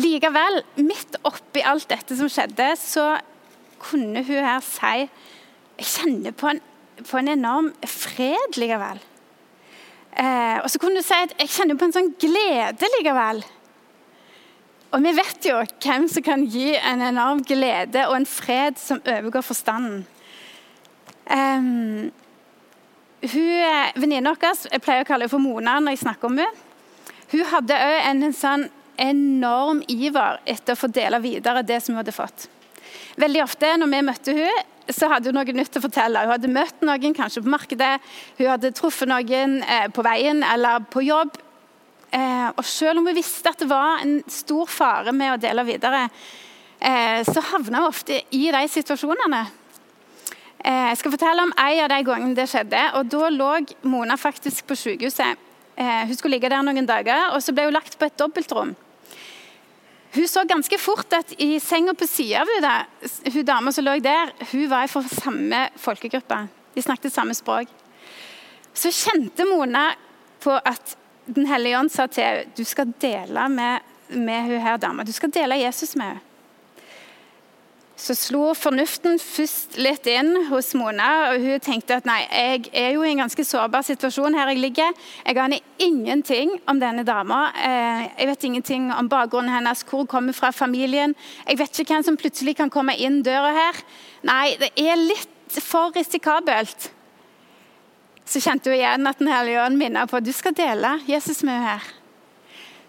Likevel, 0.00 0.62
midt 0.82 1.18
oppi 1.22 1.62
alt 1.62 1.86
dette 1.90 2.16
som 2.18 2.30
skjedde, 2.30 2.72
så 2.80 3.14
kunne 3.82 4.24
hun 4.26 4.46
her 4.46 4.62
si 4.64 5.08
Jeg 5.74 5.90
kjenner 5.90 6.34
på 6.38 6.52
en, 6.52 6.60
på 7.02 7.18
en 7.18 7.28
enorm 7.32 7.72
fred 7.90 8.58
likevel. 8.58 9.00
Eh, 10.14 10.58
og 10.62 10.68
så 10.70 10.78
kunne 10.78 11.00
hun 11.00 11.06
si 11.06 11.16
at 11.18 11.34
jeg 11.40 11.50
kjenner 11.50 11.78
på 11.78 11.88
en 11.88 11.94
sånn 11.96 12.12
glede 12.22 12.90
likevel. 12.98 13.42
Og 14.94 15.02
vi 15.02 15.14
vet 15.18 15.48
jo 15.48 15.56
hvem 15.82 16.06
som 16.10 16.22
kan 16.22 16.44
gi 16.46 16.76
en 16.78 17.02
enorm 17.02 17.42
glede 17.42 18.04
og 18.06 18.20
en 18.20 18.28
fred 18.30 18.78
som 18.78 19.02
overgår 19.02 19.42
forstanden. 19.42 20.04
Um, 21.26 22.12
hun 23.24 23.96
Venninna 23.98 24.34
vår, 24.36 24.68
jeg 24.70 24.82
pleier 24.84 25.02
å 25.02 25.08
kalle 25.08 25.24
henne 25.24 25.32
for 25.32 25.42
Mona 25.42 25.80
når 25.80 25.96
jeg 25.96 26.04
snakker 26.04 26.30
om 26.30 26.38
henne, 26.38 26.64
hun 27.32 27.46
hadde 27.50 27.78
òg 27.80 28.08
en 28.12 28.34
sånn 28.36 28.68
enorm 29.00 29.82
iver 29.88 30.40
etter 30.44 30.74
å 30.74 30.78
få 30.78 30.90
dele 30.92 31.20
videre 31.22 31.64
det 31.66 31.80
som 31.82 31.94
hun 31.94 32.02
hadde 32.02 32.14
fått. 32.14 32.48
Veldig 33.20 33.42
ofte 33.44 33.70
når 33.78 33.90
vi 33.90 34.04
møtte 34.06 34.34
hun, 34.36 34.62
så 34.92 35.08
hadde 35.08 35.30
hun 35.30 35.38
noe 35.38 35.56
nytt 35.56 35.78
å 35.78 35.82
fortelle. 35.84 36.24
Hun 36.24 36.34
hadde 36.34 36.52
møtt 36.52 36.84
noen 36.84 37.16
kanskje 37.16 37.42
på 37.44 37.52
markedet, 37.52 37.96
hun 38.38 38.50
hadde 38.50 38.72
truffet 38.76 39.08
noen 39.08 39.60
eh, 39.62 39.88
på 39.94 40.04
veien 40.04 40.42
eller 40.44 40.84
på 40.92 41.04
jobb. 41.06 41.38
Eh, 42.14 42.48
og 42.52 42.64
selv 42.68 43.00
om 43.00 43.08
hun 43.08 43.16
visste 43.16 43.50
at 43.50 43.62
det 43.62 43.70
var 43.70 44.04
en 44.04 44.18
stor 44.30 44.70
fare 44.70 45.14
med 45.16 45.34
å 45.34 45.40
dele 45.40 45.66
videre, 45.66 46.06
eh, 46.78 47.22
så 47.26 47.42
havna 47.52 47.84
hun 47.84 47.90
ofte 47.90 48.20
i 48.36 48.46
de 48.54 48.64
situasjonene. 48.78 49.44
Jeg 50.64 50.96
skal 50.96 51.12
fortelle 51.12 51.42
om 51.44 51.50
en 51.60 51.78
av 51.84 51.90
de 51.92 51.96
gangene 52.06 52.36
det 52.38 52.46
skjedde. 52.48 52.78
og 52.96 53.10
Da 53.12 53.28
lå 53.28 53.48
Mona 53.84 54.14
faktisk 54.16 54.64
på 54.64 54.78
sykehuset. 54.80 55.36
Hun 55.76 56.14
skulle 56.16 56.38
ligge 56.38 56.48
der 56.48 56.64
noen 56.64 56.88
dager, 56.88 57.34
og 57.34 57.42
så 57.44 57.52
ble 57.52 57.66
hun 57.66 57.76
lagt 57.76 57.98
på 58.00 58.06
et 58.08 58.16
dobbeltrom. 58.16 58.72
Hun 60.14 60.28
så 60.30 60.44
ganske 60.46 60.78
fort 60.78 61.12
at 61.16 61.32
i 61.42 61.56
senga 61.60 61.94
på 61.98 62.06
sida 62.06 62.44
av 62.44 62.50
henne, 62.54 62.74
hun 63.34 63.46
dama 63.46 63.72
som 63.74 63.86
lå 63.86 63.96
der, 64.02 64.30
hun 64.52 64.68
var 64.70 64.86
fra 64.90 65.02
samme 65.10 65.64
folkegruppe. 65.80 66.38
De 66.74 66.82
snakket 66.82 67.14
samme 67.14 67.34
språk. 67.34 67.70
Så 68.74 68.92
kjente 68.94 69.46
Mona 69.48 69.88
på 70.42 70.54
at 70.54 70.94
den 71.26 71.48
hellige 71.50 71.78
ånd 71.78 71.90
sa 71.90 72.06
til 72.06 72.26
henne 72.26 72.54
du 72.54 72.62
skal 72.68 72.92
dele 73.02 73.48
med, 73.50 73.90
med 74.14 74.46
hun 74.50 74.62
her 74.62 74.78
dama. 74.78 75.06
Du 75.06 75.12
skal 75.14 75.34
dele 75.34 75.58
Jesus 75.64 75.96
med 75.98 76.14
henne. 76.14 76.30
Så 77.96 78.16
slo 78.18 78.48
fornuften 78.58 79.20
først 79.22 79.76
litt 79.78 80.08
inn 80.10 80.48
hos 80.48 80.72
Mona. 80.74 81.30
og 81.30 81.44
Hun 81.44 81.60
tenkte 81.62 82.00
at 82.00 82.08
nei, 82.08 82.24
jeg 82.26 82.64
er 82.72 82.96
jo 82.96 83.04
i 83.04 83.12
en 83.12 83.22
ganske 83.22 83.44
sårbar 83.46 83.86
situasjon 83.86 84.34
her 84.34 84.50
jeg 84.50 84.62
ligger. 84.64 84.96
Jeg 85.22 85.38
aner 85.38 85.62
ingenting 85.78 86.56
om 86.66 86.82
denne 86.82 87.04
dama. 87.06 87.52
Eh, 87.54 88.08
jeg 88.18 88.32
vet 88.32 88.48
ingenting 88.50 88.90
om 88.92 89.08
bakgrunnen 89.08 89.54
hennes, 89.54 89.84
hvor 89.86 90.02
hun 90.02 90.10
kommer 90.10 90.34
fra 90.34 90.50
familien. 90.50 91.14
Jeg 91.46 91.62
vet 91.62 91.78
ikke 91.78 91.94
hvem 91.94 92.08
som 92.10 92.18
plutselig 92.18 92.56
kan 92.58 92.72
komme 92.72 92.98
inn 92.98 93.22
døra 93.22 93.54
her. 93.54 93.80
Nei, 94.26 94.56
det 94.58 94.74
er 94.74 94.98
litt 94.98 95.62
for 95.62 95.94
risikabelt 95.94 96.90
så 98.24 98.40
kjente 98.40 98.72
hun 98.72 98.78
igjen 98.78 99.08
at 99.08 99.20
Den 99.20 99.30
hellige 99.32 99.62
ånd 99.64 99.78
minnet 99.78 100.10
på 100.10 100.18
at 100.18 100.26
du 100.26 100.32
skal 100.34 100.56
dele 100.56 100.96
Jesus 101.08 101.42
med 101.44 101.58
henne 101.58 101.76
her. 101.76 101.92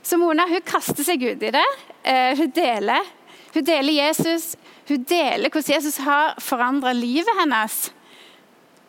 Så 0.05 0.19
Mona 0.21 0.45
hun 0.47 0.61
kaster 0.65 1.03
seg 1.03 1.23
ut 1.25 1.43
i 1.43 1.51
det. 1.53 1.65
Eh, 2.05 2.37
hun 2.37 2.51
deler. 2.53 3.07
Hun 3.55 3.65
deler 3.65 3.97
Jesus. 4.05 4.53
Hun 4.85 5.03
deler 5.09 5.49
hvordan 5.49 5.75
Jesus 5.75 5.97
har 6.05 6.35
forandra 6.41 6.93
livet 6.93 7.39
hennes. 7.39 7.77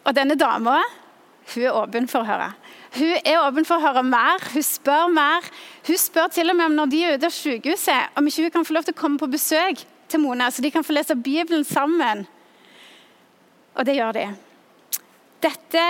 Og 0.05 0.15
denne 0.17 0.37
dama 0.39 0.81
hun 1.55 1.63
er 1.63 1.77
åpen 1.79 2.09
for 2.11 2.25
å 2.25 2.27
høre. 2.27 2.49
Hun 2.97 3.13
er 3.23 3.39
åpen 3.39 3.67
for 3.69 3.79
å 3.79 3.85
høre 3.85 4.03
mer, 4.07 4.43
hun 4.51 4.65
spør 4.67 5.11
mer. 5.13 5.47
Hun 5.87 6.01
spør 6.01 6.33
til 6.35 6.51
og 6.51 6.59
med 6.59 6.71
om 6.71 6.79
når 6.81 6.91
de 6.91 7.03
er 7.05 7.19
ute 7.19 7.29
av 7.29 7.37
sykehuset, 7.37 8.17
om 8.19 8.27
ikke 8.27 8.49
hun 8.49 8.55
kan 8.57 8.67
få 8.67 8.75
lov 8.75 8.87
til 8.89 8.97
å 8.97 8.99
komme 8.99 9.21
på 9.21 9.31
besøk 9.31 9.85
til 10.11 10.23
Mona, 10.23 10.51
så 10.51 10.65
de 10.65 10.73
kan 10.75 10.85
få 10.87 10.97
lese 10.97 11.17
Bibelen 11.19 11.65
sammen. 11.67 12.25
Og 13.77 13.87
det 13.87 13.97
gjør 13.99 14.17
de. 14.17 14.27
Dette 15.45 15.87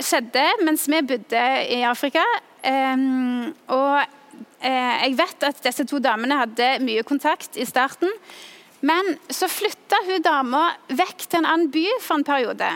skjedde 0.00 0.46
mens 0.66 0.86
vi 0.90 1.02
bodde 1.06 1.44
i 1.70 1.82
Afrika. 1.86 2.24
Um, 2.60 3.52
og 3.72 4.00
uh, 4.00 4.96
jeg 5.00 5.16
vet 5.16 5.46
at 5.48 5.60
disse 5.64 5.86
to 5.88 6.00
damene 6.02 6.42
hadde 6.42 6.72
mye 6.84 7.04
kontakt 7.08 7.56
i 7.60 7.68
starten. 7.68 8.10
Men 8.86 9.14
så 9.28 9.48
flytta 9.50 9.98
hun 10.06 10.24
dama 10.24 10.64
vekk 10.88 11.26
til 11.26 11.42
en 11.42 11.48
annen 11.50 11.70
by 11.72 11.84
for 12.00 12.16
en 12.16 12.26
periode. 12.26 12.70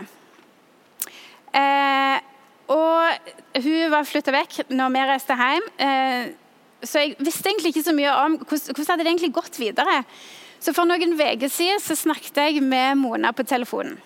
Eh, 1.55 2.17
og 2.75 3.61
hun 3.65 3.91
var 3.93 4.07
flytta 4.07 4.33
vekk 4.35 4.57
når 4.73 4.93
vi 4.93 5.05
reiste 5.09 5.37
hjem. 5.39 5.69
Eh, 5.81 6.33
så 6.85 7.01
jeg 7.01 7.15
visste 7.23 7.49
egentlig 7.49 7.73
ikke 7.73 7.87
så 7.87 7.95
mye 7.97 8.15
om 8.25 8.39
hvordan, 8.41 8.73
hvordan 8.73 8.91
hadde 8.91 9.05
det 9.05 9.13
egentlig 9.13 9.35
gått 9.37 9.59
videre. 9.61 10.01
Så 10.61 10.73
for 10.73 10.87
noen 10.87 11.17
uker 11.17 11.49
siden 11.51 11.81
så 11.81 11.97
snakket 11.97 12.37
jeg 12.41 12.61
med 12.63 12.99
Mona 13.01 13.33
på 13.35 13.45
telefonen. 13.47 13.97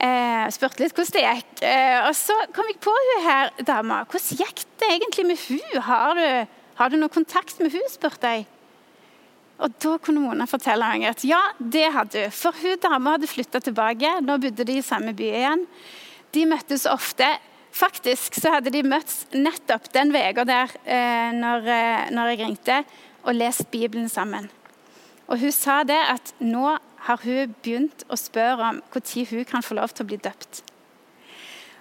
Eh, 0.00 0.46
spurte 0.54 0.80
litt 0.80 0.96
hvordan 0.96 1.16
det 1.16 1.24
gikk. 1.26 1.50
Eh, 1.68 1.98
og 2.08 2.14
så 2.16 2.36
kom 2.56 2.68
jeg 2.70 2.78
på 2.80 2.92
hun 2.94 3.26
her 3.26 3.50
dama. 3.68 4.02
Hvordan 4.08 4.40
gikk 4.40 4.64
det 4.80 4.88
egentlig 4.94 5.26
med 5.28 5.42
hun? 5.48 5.82
Har 5.84 6.16
du, 6.16 6.56
har 6.80 6.92
du 6.92 6.96
noe 6.96 7.12
kontakt 7.12 7.60
med 7.60 7.74
hun, 7.74 7.84
spurte 7.92 8.32
jeg. 8.32 8.46
Og 9.60 9.76
Da 9.82 9.96
kunne 10.00 10.22
Mona 10.24 10.46
fortelle 10.48 10.88
meg 10.94 11.04
at 11.10 11.24
ja, 11.28 11.40
det 11.58 11.90
hadde 11.92 12.26
hun. 12.26 12.32
For 12.32 12.56
hun 12.62 12.80
dama 12.80 13.16
hadde 13.16 13.28
flytta 13.28 13.60
tilbake. 13.60 14.16
Nå 14.24 14.38
bodde 14.40 14.64
de 14.64 14.78
i 14.80 14.84
samme 14.84 15.12
by 15.16 15.26
igjen. 15.28 15.66
De 16.32 16.46
møttes 16.48 16.86
ofte. 16.88 17.28
Faktisk 17.70 18.34
så 18.40 18.56
hadde 18.56 18.72
de 18.74 18.82
møttes 18.82 19.26
nettopp 19.36 19.90
den 19.94 20.10
uka 20.14 20.46
der 20.48 20.72
eh, 20.84 21.30
når, 21.36 21.68
eh, 21.70 22.08
når 22.10 22.32
jeg 22.32 22.40
ringte, 22.40 22.78
og 23.22 23.36
lest 23.36 23.68
Bibelen 23.70 24.08
sammen. 24.08 24.48
Og 25.28 25.38
Hun 25.38 25.52
sa 25.54 25.82
det 25.86 26.00
at 26.10 26.32
nå 26.40 26.72
har 27.06 27.20
hun 27.22 27.54
begynt 27.62 28.02
å 28.10 28.18
spørre 28.18 28.72
om 28.72 28.80
når 28.82 29.30
hun 29.30 29.44
kan 29.44 29.62
få 29.62 29.76
lov 29.78 29.94
til 29.94 30.04
å 30.04 30.10
bli 30.10 30.18
døpt. 30.18 30.64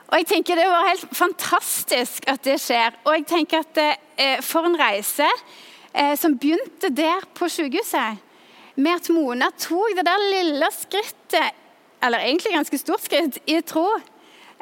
Og 0.10 0.18
jeg 0.18 0.28
tenker 0.30 0.56
Det 0.56 0.68
var 0.70 0.88
helt 0.90 1.10
fantastisk 1.14 2.28
at 2.30 2.44
det 2.44 2.60
skjer. 2.62 2.94
Og 3.06 3.14
jeg 3.14 3.26
tenker 3.30 3.66
at 3.66 3.78
eh, 4.18 4.42
For 4.42 4.66
en 4.66 4.78
reise 4.78 5.28
eh, 5.94 6.16
som 6.20 6.38
begynte 6.38 6.92
der 6.94 7.26
på 7.38 7.50
sykehuset. 7.52 8.20
Med 8.80 8.96
at 8.96 9.10
Mona 9.12 9.50
tok 9.60 9.96
det 9.98 10.06
der 10.08 10.28
lille 10.30 10.70
skrittet, 10.72 11.56
eller 12.04 12.24
egentlig 12.24 12.54
ganske 12.56 12.80
stort 12.80 13.04
skritt, 13.04 13.42
i 13.48 13.60
tro. 13.62 13.88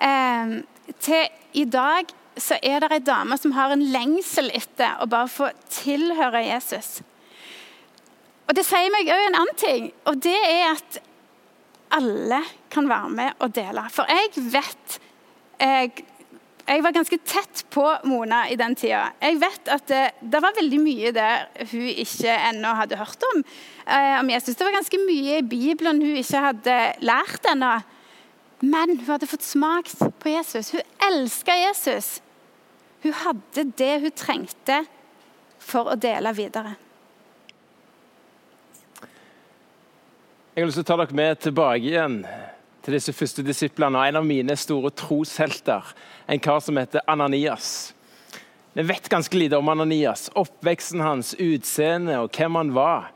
Eh, 0.01 0.55
til 1.03 1.27
i 1.53 1.65
dag 1.65 2.10
så 2.38 2.57
er 2.62 2.81
det 2.84 2.91
ei 2.93 3.01
dame 3.01 3.38
som 3.38 3.53
har 3.55 3.74
en 3.74 3.84
lengsel 3.93 4.51
etter 4.55 5.01
å 5.01 5.07
bare 5.10 5.29
få 5.31 5.50
tilhøre 5.74 6.46
Jesus. 6.46 7.01
Og 8.48 8.55
Det 8.55 8.63
sier 8.63 8.91
meg 8.93 9.10
òg 9.12 9.25
en 9.25 9.39
annen 9.41 9.60
ting, 9.60 9.89
og 10.07 10.22
det 10.24 10.38
er 10.38 10.69
at 10.72 11.01
alle 11.98 12.39
kan 12.72 12.88
være 12.89 13.10
med 13.10 13.43
og 13.43 13.55
dele. 13.55 13.84
For 13.91 14.07
jeg 14.12 14.31
vet 14.53 15.00
jeg, 15.57 16.05
jeg 16.67 16.83
var 16.83 16.91
ganske 16.91 17.17
tett 17.24 17.62
på 17.71 17.83
Mona 18.03 18.41
i 18.51 18.57
den 18.59 18.74
tida. 18.75 19.05
Jeg 19.24 19.39
vet 19.39 19.69
at 19.71 19.86
det, 19.88 20.01
det 20.19 20.41
var 20.43 20.55
veldig 20.57 20.79
mye 20.83 21.13
der 21.15 21.45
hun 21.71 21.86
ikke 22.03 22.33
ennå 22.50 22.74
hadde 22.75 23.00
hørt 23.00 23.24
om. 23.29 23.43
Eh, 23.86 24.15
om 24.19 24.31
Jesus. 24.33 24.57
Det 24.57 24.67
var 24.67 24.75
ganske 24.75 25.00
mye 25.00 25.38
i 25.39 25.45
Bibelen 25.47 26.01
hun 26.03 26.17
ikke 26.19 26.41
hadde 26.43 26.75
lært 27.07 27.47
ennå. 27.47 27.77
Men 28.59 28.97
hun 28.97 29.05
hadde 29.07 29.29
fått 29.31 29.47
smakt 29.47 30.01
på 30.19 30.33
Jesus. 30.33 30.74
Hun 30.75 30.83
elska 31.07 31.55
Jesus. 31.55 32.17
Hun 33.05 33.15
hadde 33.15 33.69
det 33.79 33.93
hun 34.03 34.17
trengte 34.17 34.81
for 35.63 35.93
å 35.93 35.95
dele 35.95 36.36
videre. 36.36 36.75
Jeg 40.57 40.65
har 40.65 40.67
lyst 40.67 40.81
til 40.81 40.88
å 40.88 40.91
ta 40.91 41.00
dere 41.00 41.15
med 41.15 41.39
tilbake 41.47 41.86
igjen 41.86 42.21
til 42.88 42.96
disse 42.96 43.12
første 43.12 43.44
disiplene 43.44 44.00
og 44.00 44.08
en 44.08 44.17
av 44.22 44.24
mine 44.24 44.56
store 44.56 44.94
troshelter, 44.96 45.84
en 46.32 46.39
kar 46.39 46.62
som 46.63 46.77
heter 46.79 47.03
Ananias. 47.12 47.91
Vi 48.77 48.86
vet 48.88 49.10
ganske 49.12 49.36
lite 49.36 49.60
om 49.60 49.67
Ananias, 49.74 50.29
oppveksten 50.39 51.03
hans, 51.03 51.34
utseende 51.36 52.15
og 52.22 52.32
hvem 52.32 52.56
han 52.56 52.72
var. 52.77 53.10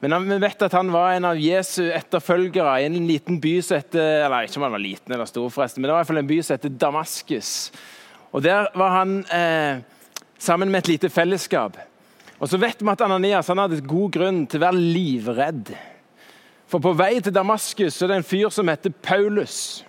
Men 0.00 0.24
vi 0.24 0.38
vet 0.40 0.64
at 0.64 0.72
han 0.72 0.88
var 0.94 1.12
en 1.12 1.28
av 1.28 1.42
Jesu 1.42 1.90
etterfølgere 1.92 2.78
i 2.80 2.86
en 2.88 2.96
liten 3.04 3.36
by 3.42 3.58
som 3.60 3.76
heter 3.76 4.24
eller 4.24 4.48
Ikke 4.48 4.56
om 4.56 4.64
han 4.70 4.76
var 4.78 4.84
liten 4.86 5.12
eller 5.12 5.28
stor, 5.28 5.50
forresten, 5.52 5.82
men 5.82 5.90
det 5.90 5.92
var 5.92 6.00
i 6.00 6.04
hvert 6.06 6.12
fall 6.14 6.22
en 6.22 6.32
by 6.32 6.40
som 6.40 6.56
heter 6.56 6.76
Damaskus. 6.86 7.52
Og 8.32 8.42
Der 8.42 8.70
var 8.72 8.96
han 8.96 9.18
eh, 9.28 9.84
sammen 10.38 10.72
med 10.72 10.86
et 10.86 10.94
lite 10.94 11.12
fellesskap. 11.12 11.76
Og 12.40 12.48
så 12.48 12.56
vet 12.56 12.80
vi 12.80 12.88
at 12.88 13.04
Ananias 13.04 13.52
han 13.52 13.60
hadde 13.60 13.84
god 13.84 14.16
grunn 14.16 14.44
til 14.48 14.62
å 14.62 14.68
være 14.70 14.80
livredd. 14.80 15.74
For 16.70 16.78
på 16.78 16.92
vei 16.94 17.18
til 17.18 17.34
Damaskus 17.34 17.98
er 17.98 18.10
det 18.10 18.20
en 18.20 18.26
fyr 18.26 18.50
som 18.54 18.68
heter 18.70 18.94
Paulus. 19.02 19.84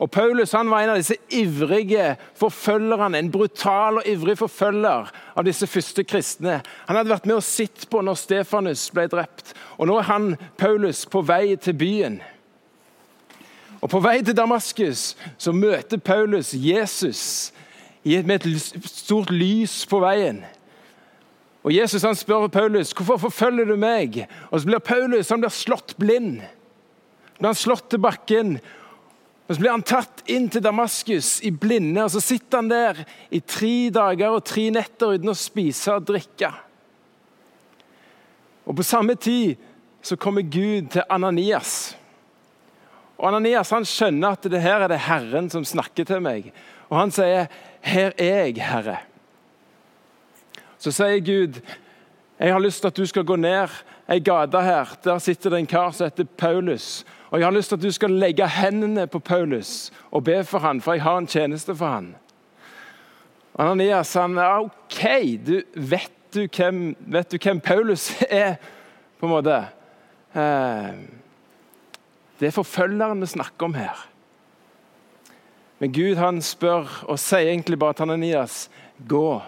Og 0.00 0.08
Paulus 0.10 0.54
han 0.56 0.70
var 0.72 0.80
en 0.80 0.94
av 0.94 0.96
disse 0.96 1.18
ivrige 1.36 2.14
forfølgerne, 2.40 3.18
en 3.18 3.32
brutal 3.32 4.00
og 4.00 4.06
ivrig 4.08 4.38
forfølger 4.40 5.10
av 5.36 5.44
disse 5.44 5.68
første 5.68 6.04
kristne. 6.08 6.62
Han 6.88 6.96
hadde 6.96 7.12
vært 7.12 7.28
med 7.28 7.36
og 7.36 7.44
sett 7.44 7.84
på 7.92 8.00
når 8.00 8.16
Stefanus 8.16 8.86
ble 8.96 9.04
drept. 9.12 9.52
Og 9.76 9.90
nå 9.90 9.98
er 10.00 10.08
han, 10.08 10.30
Paulus, 10.56 11.04
på 11.04 11.20
vei 11.28 11.52
til 11.60 11.76
byen. 11.76 12.16
Og 13.80 13.88
På 13.92 14.00
vei 14.00 14.22
til 14.24 14.36
Damaskus 14.36 15.16
så 15.40 15.52
møter 15.52 16.00
Paulus 16.00 16.54
Jesus 16.54 17.52
med 18.04 18.40
et 18.46 18.80
stort 18.88 19.30
lys 19.32 19.84
på 19.88 20.00
veien. 20.00 20.40
Og 21.60 21.74
Jesus 21.74 22.04
han 22.06 22.16
spør 22.16 22.48
Paulus 22.52 22.94
hvorfor 22.96 23.28
forfølger 23.28 23.68
du 23.68 23.76
meg. 23.80 24.22
Og 24.50 24.60
så 24.60 24.68
blir 24.68 24.84
Paulus 24.84 25.30
han 25.32 25.42
blir 25.42 25.52
slått 25.52 25.96
blind. 26.00 26.40
Blir 27.36 27.50
han 27.50 27.58
slått 27.58 27.90
til 27.92 28.00
bakken. 28.02 28.56
Og 29.50 29.56
Så 29.56 29.60
blir 29.60 29.72
han 29.74 29.82
tatt 29.82 30.22
inn 30.30 30.46
til 30.46 30.62
Damaskus 30.62 31.40
i 31.42 31.50
blinde, 31.50 32.04
og 32.04 32.12
så 32.14 32.20
sitter 32.22 32.60
han 32.60 32.68
der 32.70 33.00
i 33.34 33.40
tre 33.42 33.90
dager 33.90 34.36
og 34.36 34.44
tre 34.46 34.68
netter 34.70 35.16
uten 35.16 35.32
å 35.32 35.34
spise 35.34 35.96
og 35.98 36.06
drikke. 36.06 36.52
Og 38.62 38.76
På 38.78 38.86
samme 38.86 39.18
tid 39.18 39.58
så 40.06 40.14
kommer 40.14 40.46
Gud 40.46 40.92
til 40.94 41.02
Ananias. 41.10 41.96
Og 43.18 43.26
Ananias 43.26 43.74
han 43.74 43.84
skjønner 43.84 44.38
at 44.38 44.46
det 44.46 44.62
her 44.62 44.86
er 44.86 44.94
det 44.94 45.02
Herren 45.08 45.50
som 45.50 45.66
snakker 45.66 46.06
til 46.06 46.22
meg. 46.22 46.52
Og 46.88 46.96
han 47.00 47.10
sier, 47.10 47.50
'Her 47.82 48.12
er 48.18 48.46
jeg, 48.46 48.62
Herre'. 48.62 49.09
Så 50.80 50.90
sier 50.96 51.20
Gud, 51.20 51.60
'Jeg 52.40 52.52
har 52.52 52.58
lyst 52.58 52.80
til 52.80 52.88
at 52.88 52.96
du 52.96 53.06
skal 53.06 53.24
gå 53.24 53.36
ned 53.36 53.68
ei 54.08 54.18
gate 54.18 54.62
her.' 54.62 54.96
Der 55.04 55.18
sitter 55.18 55.50
det 55.50 55.58
en 55.58 55.66
kar 55.66 55.90
som 55.90 56.04
heter 56.06 56.24
Paulus. 56.24 57.04
Og 57.30 57.38
jeg 57.38 57.46
har 57.46 57.52
lyst 57.52 57.68
til 57.68 57.76
at 57.76 57.82
du 57.82 57.90
skal 57.90 58.10
legge 58.10 58.48
hendene 58.48 59.06
på 59.06 59.18
Paulus 59.18 59.92
og 60.10 60.24
be 60.24 60.44
for 60.44 60.58
han, 60.58 60.80
for 60.80 60.92
jeg 60.92 61.02
har 61.02 61.18
en 61.18 61.26
tjeneste 61.26 61.76
for 61.76 61.86
han. 61.86 62.14
Ananias 63.58 64.14
han 64.14 64.38
OK, 64.38 65.04
du, 65.46 65.62
vet, 65.74 66.12
du 66.34 66.46
hvem, 66.56 66.96
vet 67.00 67.32
du 67.32 67.38
hvem 67.42 67.60
Paulus 67.60 68.22
er, 68.30 68.54
på 69.18 69.26
en 69.26 69.32
måte? 69.32 69.66
Eh, 70.34 70.94
det 72.40 72.46
er 72.46 72.56
forfølgeren 72.56 73.20
vi 73.20 73.26
snakker 73.26 73.66
om 73.66 73.74
her. 73.74 74.06
Men 75.78 75.92
Gud 75.92 76.16
han 76.16 76.42
spør 76.42 77.04
og 77.08 77.18
sier 77.18 77.52
egentlig 77.52 77.78
bare 77.78 77.92
til 77.92 78.02
Ananias 78.02 78.70
gå. 79.08 79.42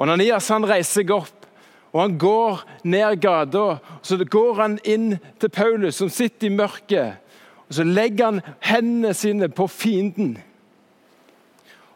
Og 0.00 0.08
Ananias 0.08 0.48
han 0.48 0.64
reiser 0.64 1.02
seg 1.02 1.12
opp 1.12 1.40
og 1.92 2.00
han 2.00 2.18
går 2.18 2.62
ned 2.86 3.20
gata. 3.20 3.78
Så 4.02 4.16
går 4.24 4.54
han 4.60 4.78
inn 4.86 5.18
til 5.40 5.50
Paulus, 5.50 5.98
som 5.98 6.08
sitter 6.08 6.46
i 6.46 6.54
mørket. 6.54 7.18
og 7.68 7.74
Så 7.74 7.84
legger 7.84 8.24
han 8.24 8.40
hendene 8.60 9.14
sine 9.14 9.48
på 9.48 9.66
fienden. 9.66 10.38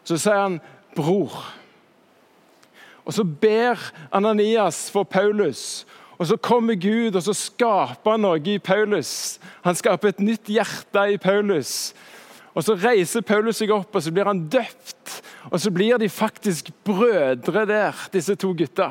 Så 0.03 0.17
sier 0.17 0.41
han 0.41 0.61
'bror'. 0.95 1.53
Og 3.05 3.13
Så 3.13 3.23
ber 3.23 3.91
Ananias 4.11 4.91
for 4.91 5.03
Paulus. 5.03 5.85
Og 6.17 6.27
Så 6.27 6.37
kommer 6.37 6.75
Gud 6.75 7.15
og 7.15 7.23
så 7.23 7.33
skaper 7.33 8.11
han 8.11 8.19
noe 8.19 8.39
i 8.45 8.59
Paulus. 8.59 9.39
Han 9.63 9.75
skaper 9.75 10.07
et 10.07 10.19
nytt 10.19 10.47
hjerte 10.47 11.13
i 11.13 11.17
Paulus. 11.17 11.93
Og 12.55 12.63
Så 12.63 12.75
reiser 12.79 13.21
Paulus 13.21 13.59
seg 13.59 13.71
opp 13.75 13.95
og 13.95 14.03
så 14.03 14.11
blir 14.15 14.29
han 14.29 14.45
døpt. 14.47 15.21
Og 15.51 15.59
så 15.61 15.71
blir 15.71 15.99
de 15.99 16.09
faktisk 16.09 16.71
brødre 16.87 17.65
der, 17.67 18.07
disse 18.13 18.35
to 18.35 18.53
gutta. 18.57 18.89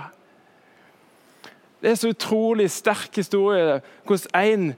Det 1.83 1.91
er 1.91 1.95
så 1.95 2.09
utrolig 2.09 2.71
sterk 2.71 3.17
historie 3.17 3.81
hvordan 4.07 4.45
en 4.45 4.75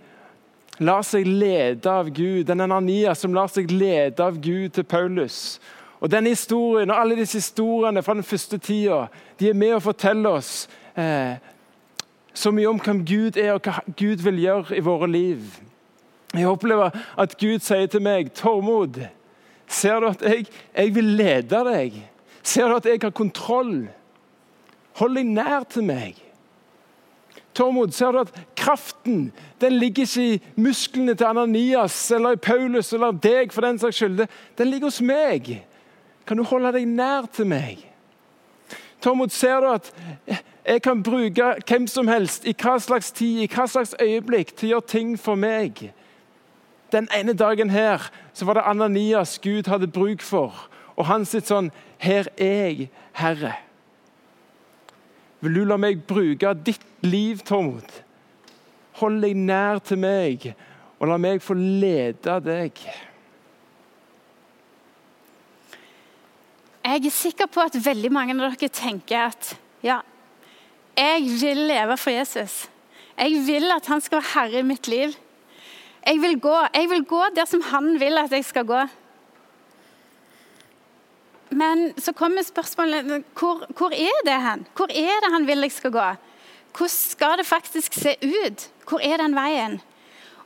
lar 0.78 1.02
seg 1.06 1.26
lede 1.26 1.90
av 1.90 2.08
Gud. 2.10 2.44
Den 2.48 2.60
Ananias 2.60 3.22
som 3.22 3.34
lar 3.34 3.50
seg 3.52 3.70
lede 3.70 4.22
av 4.22 4.38
Gud 4.42 4.70
til 4.74 4.84
Paulus. 4.84 5.60
Og 6.00 6.10
denne 6.10 6.32
historien 6.34 6.90
og 6.90 7.00
alle 7.00 7.16
disse 7.16 7.38
historiene 7.38 8.02
fra 8.02 8.14
den 8.14 8.26
første 8.26 8.58
tida 8.58 9.06
de 9.40 9.50
er 9.50 9.56
med 9.58 9.76
å 9.76 9.82
fortelle 9.82 10.28
oss 10.28 10.68
eh, 10.94 11.38
så 12.36 12.52
mye 12.52 12.68
om 12.68 12.80
hvem 12.80 13.00
Gud 13.08 13.38
er, 13.40 13.54
og 13.56 13.64
hva 13.64 13.80
Gud 13.96 14.20
vil 14.26 14.42
gjøre 14.42 14.76
i 14.76 14.84
våre 14.84 15.08
liv. 15.08 15.46
Jeg 16.34 16.48
opplever 16.48 16.90
at 17.18 17.36
Gud 17.38 17.58
sier 17.64 17.86
til 17.86 18.02
meg, 18.02 18.32
'Tormod, 18.32 19.06
ser 19.68 20.00
du 20.00 20.06
at 20.06 20.22
jeg, 20.22 20.46
jeg 20.76 20.94
vil 20.94 21.04
lede 21.04 21.64
deg?' 21.64 22.02
'Ser 22.42 22.68
du 22.68 22.76
at 22.76 22.86
jeg 22.86 22.98
har 23.02 23.10
kontroll?' 23.10 23.88
Hold 24.96 25.16
deg 25.16 25.26
nær 25.28 25.64
til 25.68 25.84
meg. 25.84 26.16
Tormod, 27.56 27.92
ser 27.92 28.12
du 28.12 28.20
at 28.20 28.32
kraften 28.56 29.32
den 29.60 29.78
ligger 29.80 30.04
ikke 30.04 30.22
i 30.22 30.60
musklene 30.60 31.14
til 31.14 31.24
Ananias 31.24 32.10
eller 32.10 32.36
i 32.36 32.40
Paulus 32.40 32.92
eller 32.92 33.12
deg, 33.12 33.52
for 33.52 33.64
den 33.64 33.78
saks 33.78 33.96
skyld. 33.96 34.26
Den 34.58 34.70
ligger 34.70 34.86
hos 34.86 35.00
meg. 35.00 35.50
Kan 36.26 36.36
du 36.36 36.44
holde 36.44 36.72
deg 36.72 36.88
nær 36.88 37.28
til 37.32 37.48
meg? 37.48 37.84
Tormod, 39.00 39.28
ser 39.28 39.60
du 39.60 39.68
at 39.70 39.92
jeg 40.66 40.82
kan 40.82 41.02
bruke 41.02 41.52
hvem 41.68 41.86
som 41.86 42.08
helst 42.08 42.44
i 42.48 42.56
hva 42.56 42.78
slags 42.82 43.12
tid, 43.12 43.44
i 43.44 43.50
hva 43.52 43.68
slags 43.70 43.94
øyeblikk 44.00 44.56
til 44.56 44.68
å 44.68 44.70
gjøre 44.76 44.90
ting 44.90 45.14
for 45.20 45.38
meg? 45.38 45.90
Den 46.92 47.08
ene 47.14 47.34
dagen 47.34 47.70
her 47.70 48.10
så 48.34 48.46
var 48.46 48.58
det 48.58 48.66
Ananias 48.68 49.38
Gud 49.42 49.66
hadde 49.70 49.90
bruk 49.90 50.22
for. 50.22 50.54
Og 50.96 51.08
han 51.10 51.26
sitt 51.28 51.50
sånn 51.50 51.72
Her 51.98 52.28
er 52.36 52.68
jeg, 52.68 52.88
Herre. 53.16 53.54
Vil 55.40 55.54
du 55.56 55.64
la 55.64 55.78
meg 55.80 56.02
bruke 56.08 56.52
ditt 56.66 56.84
liv, 57.04 57.40
Tormod? 57.46 57.88
Hold 59.00 59.20
deg 59.24 59.36
nær 59.36 59.80
til 59.84 60.00
meg, 60.00 60.50
og 61.00 61.10
la 61.10 61.18
meg 61.20 61.42
få 61.44 61.56
lede 61.56 62.38
deg. 62.44 62.80
Jeg 66.86 67.02
er 67.02 67.12
sikker 67.12 67.48
på 67.50 67.64
at 67.64 67.76
veldig 67.82 68.12
mange 68.14 68.36
av 68.36 68.54
dere 68.54 68.70
tenker 68.72 69.26
at 69.26 69.52
ja, 69.84 69.98
jeg 70.96 71.24
vil 71.40 71.66
leve 71.68 71.96
for 72.00 72.14
Jesus. 72.14 72.64
Jeg 73.16 73.42
vil 73.46 73.72
at 73.74 73.88
han 73.90 74.00
skal 74.00 74.22
være 74.22 74.32
herre 74.34 74.62
i 74.62 74.66
mitt 74.66 74.88
liv. 74.88 75.16
Jeg 76.06 76.20
vil 76.22 76.38
gå, 76.40 76.54
jeg 76.74 76.90
vil 76.90 77.04
gå 77.04 77.24
der 77.34 77.48
som 77.50 77.64
han 77.72 77.96
vil 78.00 78.18
at 78.20 78.32
jeg 78.32 78.44
skal 78.46 78.66
gå. 78.66 78.84
Men 81.56 81.88
så 81.98 82.12
kommer 82.14 82.46
spørsmålet 82.46 83.24
hvor, 83.38 83.66
hvor 83.78 83.94
er 83.94 84.22
det 84.26 84.38
hen? 84.42 84.64
Hvor 84.76 84.90
er 84.90 85.20
det 85.24 85.32
han 85.32 85.46
vil 85.46 85.66
jeg 85.66 85.74
skal 85.74 85.94
gå? 85.94 86.06
Hvordan 86.76 86.94
skal 86.94 87.38
det 87.38 87.46
faktisk 87.46 87.94
se 87.94 88.16
ut? 88.22 88.68
Hvor 88.88 89.02
er 89.02 89.22
den 89.22 89.34
veien? 89.34 89.80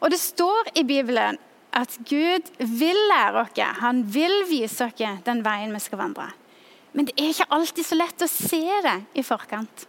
Og 0.00 0.10
Det 0.10 0.20
står 0.20 0.72
i 0.74 0.84
Bibelen 0.84 1.38
at 1.72 1.98
Gud 2.08 2.48
vil 2.58 2.96
lære 3.12 3.44
oss, 3.44 3.58
han 3.80 4.02
vil 4.14 4.44
vise 4.48 4.84
oss 4.84 5.24
den 5.24 5.44
veien 5.44 5.74
vi 5.74 5.80
skal 5.80 5.98
vandre. 5.98 6.30
Men 6.92 7.06
det 7.06 7.14
er 7.18 7.30
ikke 7.30 7.50
alltid 7.54 7.86
så 7.86 7.98
lett 7.98 8.22
å 8.22 8.30
se 8.30 8.62
det 8.82 8.96
i 9.14 9.22
forkant. 9.22 9.86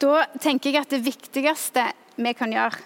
Da 0.00 0.24
tenker 0.40 0.70
jeg 0.70 0.80
at 0.80 0.94
det 0.94 1.04
viktigste 1.04 1.84
vi 2.16 2.32
kan 2.32 2.52
gjøre, 2.52 2.80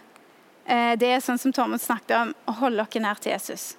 det 0.65 1.09
er 1.13 1.21
sånn 1.21 1.41
som 1.41 1.53
Tormod 1.53 1.83
snakket 1.83 2.15
om, 2.17 2.31
å 2.49 2.53
holde 2.63 2.87
dere 2.89 3.03
nær 3.05 3.19
til 3.21 3.35
Jesus. 3.35 3.75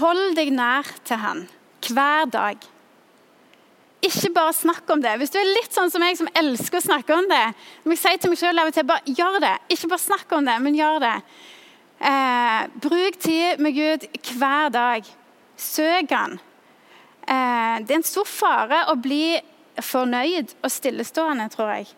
Hold 0.00 0.34
deg 0.36 0.50
nær 0.52 0.88
til 1.06 1.22
han 1.22 1.46
hver 1.88 2.28
dag. 2.32 2.62
Ikke 4.04 4.32
bare 4.34 4.52
snakk 4.52 4.90
om 4.92 5.00
det. 5.00 5.14
Hvis 5.20 5.32
du 5.32 5.38
er 5.40 5.48
litt 5.48 5.72
sånn 5.72 5.92
som 5.92 6.02
jeg 6.04 6.18
som 6.18 6.28
elsker 6.36 6.80
å 6.80 6.84
snakke 6.84 7.14
om 7.16 7.28
det, 7.30 7.44
må 7.84 7.94
jeg 7.94 8.02
si 8.02 8.14
til 8.20 8.32
meg 8.32 8.40
selv 8.40 8.60
av 8.60 8.68
og 8.68 8.76
til 8.76 8.88
bare 8.88 9.14
gjør 9.16 9.38
det. 9.44 9.54
Ikke 9.72 9.88
bare 9.92 10.04
snakk 10.04 10.34
om 10.36 10.48
det, 10.48 10.56
men 10.60 10.76
gjør 10.76 10.98
det. 11.04 11.14
Eh, 12.04 12.60
bruk 12.84 13.18
tid 13.22 13.62
med 13.64 13.78
Gud 13.78 14.04
hver 14.34 14.74
dag. 14.74 15.08
Søk 15.56 16.12
han. 16.12 16.36
Eh, 17.24 17.80
det 17.80 17.94
er 17.94 18.00
en 18.00 18.04
stor 18.04 18.28
fare 18.28 18.82
å 18.92 18.98
bli 19.00 19.38
fornøyd 19.80 20.52
og 20.60 20.72
stillestående, 20.72 21.48
tror 21.54 21.72
jeg. 21.78 21.88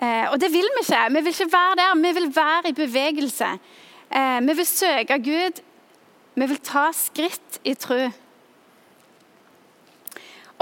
Eh, 0.00 0.30
og 0.32 0.40
det 0.40 0.48
vil 0.52 0.68
vi 0.76 0.84
ikke. 0.84 1.02
Vi 1.08 1.20
vil 1.20 1.34
ikke 1.34 1.52
være 1.52 1.76
der. 1.76 1.98
Vi 2.00 2.12
vil 2.16 2.30
være 2.36 2.70
i 2.70 2.72
bevegelse. 2.72 3.50
Eh, 4.10 4.40
vi 4.46 4.56
vil 4.56 4.66
søke 4.66 5.18
Gud 5.18 5.66
vi 6.34 6.46
vil 6.46 6.60
ta 6.64 6.86
skritt 6.94 7.58
i 7.66 7.74
tro. 7.74 7.98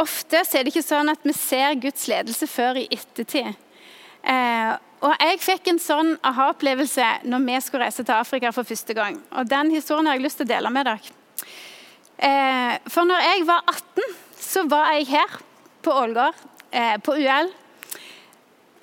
Ofte 0.00 0.40
er 0.40 0.64
det 0.64 0.72
ikke 0.72 0.82
sånn 0.82 1.12
at 1.12 1.22
vi 1.22 1.34
ser 1.36 1.76
Guds 1.78 2.06
ledelse 2.08 2.48
før 2.50 2.80
i 2.80 2.86
ettertid. 2.90 3.52
Eh, 4.24 4.72
og 5.04 5.14
Jeg 5.22 5.38
fikk 5.44 5.68
en 5.70 5.78
sånn 5.78 6.16
aha-opplevelse 6.26 7.06
når 7.28 7.44
vi 7.44 7.60
skulle 7.62 7.84
reise 7.84 8.02
til 8.02 8.16
Afrika 8.16 8.50
for 8.50 8.66
første 8.66 8.96
gang. 8.96 9.20
Og 9.30 9.46
Den 9.46 9.70
historien 9.70 10.06
har 10.06 10.16
jeg 10.16 10.24
lyst 10.24 10.40
til 10.40 10.48
å 10.48 10.52
dele 10.56 10.72
med 10.74 10.88
dere. 10.88 11.14
For 12.90 13.06
når 13.06 13.22
jeg 13.22 13.46
var 13.46 13.62
18, 13.70 14.16
så 14.40 14.64
var 14.66 14.90
jeg 14.96 15.06
her 15.12 15.38
på 15.86 15.94
Ålgård, 15.94 16.34
på 17.06 17.14
UL. 17.14 17.52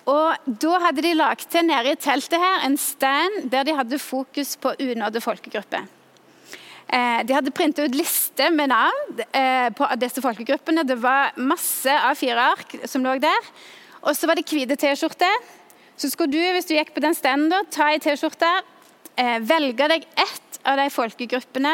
Og 0.05 0.49
Da 0.61 0.79
hadde 0.83 1.01
de 1.01 1.15
lagt 1.17 1.49
til 1.49 1.65
nede 1.65 1.95
i 1.95 1.97
teltet 1.97 2.37
her 2.41 2.65
en 2.67 2.77
stand 2.77 3.49
der 3.49 3.65
de 3.65 3.73
hadde 3.73 3.99
fokus 3.99 4.53
på 4.61 4.75
unådde 4.77 5.21
folkegrupper. 5.21 5.87
Eh, 6.85 7.23
de 7.25 7.33
hadde 7.33 7.53
printet 7.55 7.89
ut 7.89 7.97
liste 7.97 8.51
med 8.53 8.69
navn 8.69 9.23
eh, 9.33 9.71
på 9.73 9.87
disse 9.97 10.21
folkegruppene. 10.21 10.85
Det 10.85 10.99
var 11.01 11.33
masse 11.41 11.89
A4-ark 11.89 12.77
som 12.85 13.05
lå 13.05 13.17
der. 13.23 13.49
Og 14.05 14.13
så 14.13 14.29
var 14.29 14.37
det 14.37 14.45
hvite 14.45 14.77
T-skjorter. 14.77 15.41
Så 15.97 16.11
skulle 16.11 16.35
du, 16.35 16.41
hvis 16.53 16.69
du 16.69 16.75
gikk 16.75 16.93
på 16.93 17.01
den 17.01 17.17
standen, 17.17 17.65
ta 17.73 17.89
ei 17.89 17.99
T-skjorte, 18.03 18.51
eh, 19.17 19.39
velge 19.41 19.89
deg 19.89 20.05
ett 20.13 20.61
av 20.67 20.77
de 20.77 20.89
folkegruppene, 20.93 21.73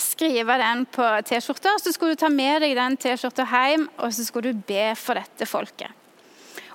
skrive 0.00 0.56
den 0.62 0.86
på 0.88 1.04
T-skjorta, 1.28 1.76
så 1.82 1.92
skulle 1.92 2.16
du 2.16 2.22
ta 2.24 2.32
med 2.32 2.62
deg 2.64 2.78
den 2.78 2.96
T-skjorta 2.96 3.44
hjem, 3.44 3.90
og 3.98 4.14
så 4.16 4.24
skulle 4.24 4.54
du 4.54 4.68
be 4.70 4.92
for 4.96 5.20
dette 5.20 5.48
folket. 5.50 5.99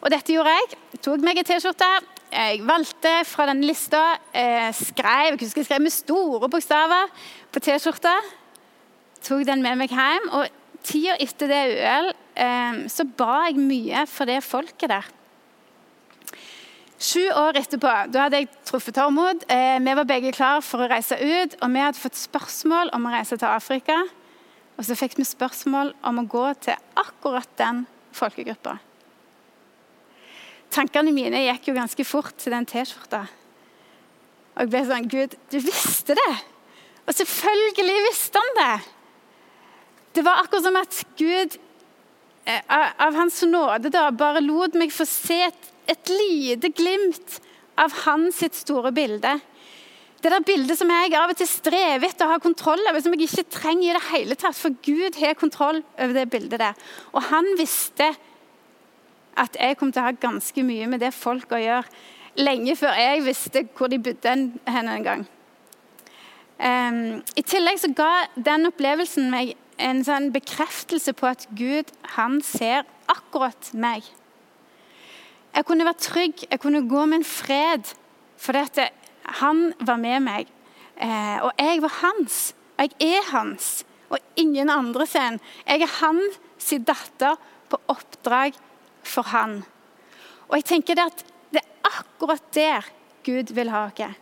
Og 0.05 0.11
dette 0.13 0.35
gjorde 0.35 0.53
jeg. 0.53 0.77
Tok 1.01 1.23
meg 1.25 1.39
en 1.41 1.47
T-skjorte, 1.47 1.87
jeg 2.35 2.61
valgte 2.67 3.11
fra 3.25 3.47
den 3.49 3.63
lista, 3.65 4.19
eh, 4.33 4.69
skrev, 4.73 5.37
jeg 5.39 5.65
skrev 5.65 5.81
med 5.81 5.93
store 5.93 6.49
bokstaver 6.49 7.09
på 7.51 7.59
T-skjorta. 7.59 8.13
Tok 9.25 9.45
den 9.47 9.63
med 9.65 9.79
meg 9.79 9.89
hjem. 9.89 10.29
og 10.29 10.47
Tida 10.85 11.15
etter 11.17 11.49
det 11.49 11.61
UL 11.73 12.11
eh, 12.37 12.81
så 12.91 13.07
ba 13.17 13.47
jeg 13.47 13.57
mye 13.57 14.05
for 14.05 14.29
det 14.29 14.43
folket 14.45 14.91
der. 14.91 15.07
Sju 17.01 17.25
år 17.33 17.57
etterpå 17.57 17.89
da 18.13 18.27
hadde 18.27 18.43
jeg 18.43 18.51
truffet 18.63 18.93
Tormod. 18.93 19.41
Eh, 19.49 19.79
vi 19.81 19.95
var 19.97 20.05
begge 20.05 20.31
klar 20.31 20.61
for 20.61 20.85
å 20.85 20.89
reise 20.91 21.17
ut. 21.17 21.57
Og 21.61 21.73
vi 21.73 21.81
hadde 21.81 21.99
fått 21.99 22.19
spørsmål 22.19 22.93
om 22.93 23.07
å 23.07 23.15
reise 23.15 23.37
til 23.37 23.49
Afrika. 23.49 24.03
Og 24.77 24.85
så 24.85 24.97
fikk 24.99 25.17
vi 25.17 25.25
spørsmål 25.25 25.95
om 26.03 26.21
å 26.21 26.29
gå 26.29 26.45
til 26.67 26.77
akkurat 26.99 27.49
den 27.57 27.87
folkegruppa. 28.13 28.77
Tankene 30.75 31.13
mine 31.15 31.45
gikk 31.45 31.69
jo 31.69 31.77
ganske 31.77 32.05
fort 32.07 32.35
til 32.41 32.55
den 32.55 32.67
T-skjorta. 32.67 33.23
Og 34.55 34.65
jeg 34.65 34.71
ble 34.71 34.81
sånn 34.87 35.07
Gud, 35.11 35.37
du 35.51 35.59
visste 35.63 36.17
det! 36.19 36.33
Og 37.05 37.15
selvfølgelig 37.15 38.01
visste 38.09 38.41
han 38.41 38.57
det! 38.59 38.73
Det 40.15 40.23
var 40.25 40.41
akkurat 40.41 40.63
som 40.63 40.79
at 40.79 40.99
Gud 41.19 41.55
eh, 42.47 42.61
av 42.71 43.15
Hans 43.15 43.41
nåde 43.47 43.91
da, 43.91 44.09
bare 44.15 44.43
lot 44.43 44.75
meg 44.79 44.93
få 44.95 45.07
se 45.07 45.41
et 45.47 45.71
et 45.89 46.09
lite 46.09 46.71
glimt 46.73 47.39
av 47.77 47.93
hans 48.05 48.41
store 48.55 48.91
bilde. 48.95 49.35
Det 50.21 50.31
der 50.31 50.45
bildet 50.45 50.79
som 50.79 50.89
jeg 50.89 51.13
av 51.13 51.29
og 51.29 51.37
til 51.37 51.49
strever 51.49 52.07
etter 52.07 52.25
å 52.25 52.33
ha 52.33 52.41
kontroll 52.41 52.81
over, 52.87 53.01
som 53.03 53.13
jeg 53.13 53.27
ikke 53.27 53.45
trenger 53.59 53.91
i 53.91 53.97
det 53.97 54.05
hele 54.09 54.37
tatt, 54.39 54.57
for 54.57 54.73
Gud 54.85 55.19
har 55.21 55.37
kontroll 55.37 55.83
over 55.83 56.15
det 56.15 56.29
bildet 56.33 56.61
der. 56.63 56.87
Og 57.13 57.27
han 57.29 57.51
visste 57.59 58.09
at 59.37 59.57
jeg 59.59 59.77
kom 59.79 59.91
til 59.91 60.03
å 60.03 60.09
ha 60.09 60.15
ganske 60.19 60.63
mye 60.63 60.87
med 60.89 61.03
det 61.03 61.13
folk 61.15 61.51
å 61.51 61.61
gjøre, 61.61 61.89
lenge 62.39 62.75
før 62.75 62.97
jeg 62.99 63.23
visste 63.25 63.63
hvor 63.75 63.91
de 63.91 63.99
bodde 64.03 64.35
hen 64.67 64.91
en 64.91 65.05
gang. 65.05 65.23
Um, 66.55 67.21
I 67.35 67.43
tillegg 67.43 67.81
så 67.81 67.91
ga 67.95 68.27
den 68.35 68.69
opplevelsen 68.69 69.27
meg 69.31 69.55
en 69.81 70.03
sånn 70.07 70.29
bekreftelse 70.31 71.11
på 71.17 71.27
at 71.27 71.47
Gud 71.55 71.91
han 72.15 72.39
ser 72.45 72.85
akkurat 73.11 73.73
meg. 73.75 74.05
Jeg 75.55 75.67
kunne 75.67 75.87
være 75.87 76.03
trygg, 76.03 76.45
jeg 76.49 76.61
kunne 76.63 76.85
gå 76.87 77.05
med 77.07 77.21
en 77.21 77.27
fred, 77.27 77.91
for 78.39 78.55
dette, 78.55 78.89
han 79.39 79.69
var 79.79 79.99
med 79.99 80.23
meg. 80.23 80.49
Eh, 80.95 81.37
og 81.43 81.51
jeg 81.59 81.81
var 81.83 81.93
hans, 82.01 82.39
og 82.75 82.87
jeg 82.87 83.15
er 83.15 83.29
hans, 83.31 83.69
og 84.11 84.19
ingen 84.39 84.71
andre 84.71 85.07
sin. 85.07 85.39
Jeg 85.67 85.83
er 85.83 85.93
hans 85.99 86.39
datter 86.87 87.39
på 87.71 87.79
oppdrag 87.91 88.55
for 89.07 89.27
han. 89.31 89.61
Og 90.49 90.59
jeg 90.59 90.67
tenker 90.71 90.97
det 90.97 91.07
at 91.11 91.25
det 91.55 91.61
er 91.61 91.89
akkurat 91.89 92.53
der 92.55 92.87
Gud 93.25 93.53
vil 93.57 93.71
ha 93.73 93.87
oss. 93.87 94.21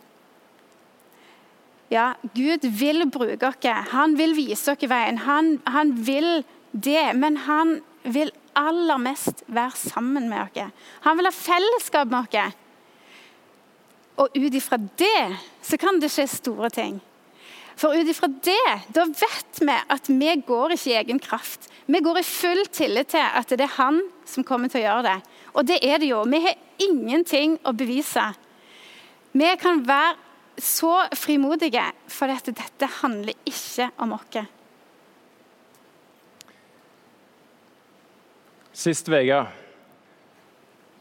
Ja, 1.92 2.14
Gud 2.34 2.64
vil 2.80 3.04
bruke 3.10 3.50
oss. 3.50 3.68
Han 3.92 4.16
vil 4.18 4.36
vise 4.36 4.72
oss 4.72 4.88
veien. 4.88 5.20
Han, 5.26 5.58
han 5.66 5.92
vil 6.06 6.44
det, 6.72 7.12
men 7.16 7.36
han 7.44 7.78
vil 8.04 8.32
aller 8.54 9.00
mest 9.00 9.44
være 9.46 9.76
sammen 9.76 10.28
med 10.30 10.46
oss. 10.46 10.84
Han 11.04 11.18
vil 11.18 11.28
ha 11.28 11.34
fellesskap 11.34 12.10
med 12.10 12.36
oss. 12.38 12.60
Og 14.14 14.30
ut 14.38 14.54
ifra 14.54 14.78
det 14.78 15.36
så 15.62 15.78
kan 15.80 15.98
det 16.00 16.12
skje 16.14 16.28
store 16.30 16.70
ting. 16.70 17.00
For 17.76 17.94
ut 17.94 18.08
ifra 18.10 18.28
det, 18.30 18.74
da 18.94 19.04
vet 19.08 19.60
vi 19.60 19.76
at 19.96 20.10
vi 20.10 20.34
går 20.46 20.76
ikke 20.76 20.90
i 20.92 20.98
egen 21.00 21.20
kraft. 21.22 21.68
Vi 21.86 22.00
går 22.00 22.20
i 22.20 22.26
full 22.26 22.62
tillit 22.72 23.10
til 23.12 23.24
at 23.24 23.50
det 23.50 23.66
er 23.66 23.78
han 23.78 24.00
som 24.28 24.46
kommer 24.46 24.70
til 24.70 24.82
å 24.82 24.86
gjøre 24.86 25.06
det. 25.08 25.16
Og 25.54 25.66
det 25.68 25.80
er 25.82 25.98
det 26.00 26.12
jo. 26.12 26.22
Vi 26.30 26.40
har 26.46 26.60
ingenting 26.82 27.58
å 27.66 27.74
bevise. 27.76 28.28
Vi 29.34 29.50
kan 29.60 29.82
være 29.86 30.14
så 30.62 30.92
frimodige, 31.18 31.82
for 32.06 32.30
dette, 32.30 32.54
dette 32.54 32.86
handler 33.00 33.34
ikke 33.48 33.90
om 33.98 34.14
oss. 34.14 34.44
Sist 38.74 39.08
uke 39.10 39.42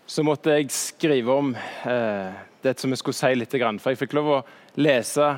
så 0.06 0.22
måtte 0.26 0.54
jeg 0.54 0.70
skrive 0.74 1.34
om 1.34 1.54
eh, 1.56 2.34
det 2.62 2.76
som 2.78 2.92
jeg 2.92 3.00
skulle 3.00 3.18
si 3.18 3.32
litt. 3.38 3.54
For 3.54 3.94
jeg 3.94 4.02
fikk 4.04 4.14
lov 4.18 4.30
å 4.30 4.42
lese 4.78 5.30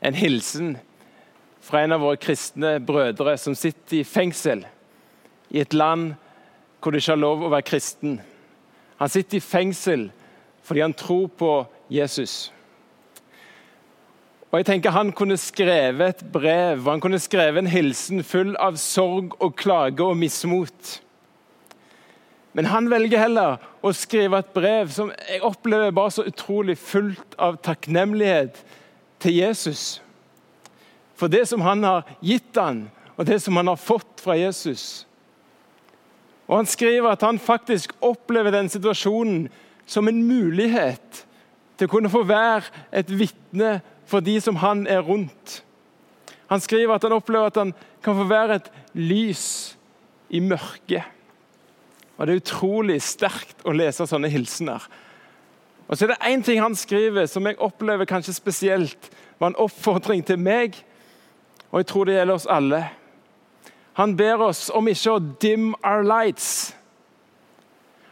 en 0.00 0.14
hilsen 0.14 0.76
fra 1.60 1.82
en 1.82 1.92
av 1.92 2.02
våre 2.02 2.20
kristne 2.20 2.78
brødre 2.80 3.36
som 3.40 3.56
sitter 3.58 4.00
i 4.00 4.06
fengsel 4.06 4.64
i 5.50 5.60
et 5.62 5.74
land 5.74 6.12
hvor 6.78 6.92
det 6.94 7.02
ikke 7.02 7.16
har 7.16 7.24
lov 7.24 7.42
å 7.42 7.50
være 7.50 7.66
kristen. 7.66 8.20
Han 9.00 9.10
sitter 9.10 9.40
i 9.40 9.44
fengsel 9.44 10.08
fordi 10.66 10.84
han 10.84 10.94
tror 10.94 11.26
på 11.32 11.52
Jesus. 11.90 12.52
Og 14.48 14.60
jeg 14.60 14.66
tenker 14.68 14.90
Han 14.90 15.12
kunne 15.12 15.36
skrevet 15.36 16.22
et 16.22 16.32
brev 16.32 16.86
han 16.88 17.00
kunne 17.00 17.20
skrevet 17.20 17.60
en 17.62 17.70
hilsen 17.70 18.24
full 18.24 18.54
av 18.56 18.78
sorg 18.80 19.34
og 19.42 19.56
klage 19.60 20.04
og 20.04 20.16
mismot. 20.16 20.98
Men 22.56 22.70
han 22.72 22.88
velger 22.90 23.20
heller 23.20 23.58
å 23.84 23.92
skrive 23.92 24.40
et 24.40 24.54
brev 24.54 24.88
som 24.92 25.12
jeg 25.28 25.44
opplever 25.44 25.92
bare 25.94 26.14
så 26.14 26.24
utrolig 26.26 26.78
fullt 26.80 27.36
av 27.38 27.60
takknemlighet 27.62 28.62
til 29.22 29.38
Jesus. 29.40 30.02
For 31.18 31.30
det 31.30 31.44
som 31.50 31.64
han 31.66 31.82
har 31.84 32.08
gitt 32.22 32.56
han, 32.56 32.86
og 33.18 33.26
det 33.26 33.40
som 33.42 33.56
han 33.58 33.70
har 33.70 33.80
fått 33.80 34.22
fra 34.22 34.36
Jesus. 34.38 35.04
Og 36.48 36.56
Han 36.56 36.66
skriver 36.66 37.10
at 37.10 37.22
han 37.22 37.38
faktisk 37.38 37.92
opplever 38.00 38.50
den 38.50 38.68
situasjonen 38.68 39.48
som 39.86 40.08
en 40.08 40.22
mulighet 40.24 41.24
til 41.78 41.88
å 41.88 41.92
kunne 41.92 42.10
få 42.12 42.22
være 42.28 42.70
et 42.92 43.10
vitne 43.10 43.80
for 44.08 44.24
de 44.24 44.38
som 44.40 44.56
han 44.62 44.86
er 44.86 45.04
rundt. 45.04 45.62
Han 46.48 46.60
skriver 46.60 46.94
at 46.94 47.04
han 47.04 47.12
opplever 47.12 47.50
at 47.50 47.60
han 47.60 47.74
kan 48.02 48.16
få 48.16 48.24
være 48.30 48.56
et 48.56 48.70
lys 48.96 49.76
i 50.30 50.40
mørket. 50.40 51.04
Og 52.16 52.26
Det 52.26 52.32
er 52.34 52.40
utrolig 52.42 53.02
sterkt 53.02 53.62
å 53.64 53.74
lese 53.76 54.06
sånne 54.08 54.30
hilsener. 54.32 54.82
Og 55.88 55.96
så 55.96 56.04
er 56.04 56.12
det 56.12 56.28
én 56.28 56.44
ting 56.44 56.60
han 56.60 56.76
skriver 56.76 57.26
som 57.26 57.46
jeg 57.48 57.58
opplever 57.64 58.08
kanskje 58.08 58.36
spesielt 58.36 59.10
var 59.38 59.52
en 59.52 59.60
oppfordring 59.64 60.24
til 60.26 60.38
meg, 60.38 60.76
og 61.70 61.80
jeg 61.80 61.86
tror 61.86 62.08
det 62.08 62.16
gjelder 62.16 62.34
oss 62.34 62.48
alle. 62.50 62.82
Han 63.98 64.16
ber 64.16 64.42
oss 64.48 64.68
om 64.74 64.88
ikke 64.88 65.14
å 65.14 65.22
dim 65.42 65.72
our 65.82 66.04
lights. 66.06 66.74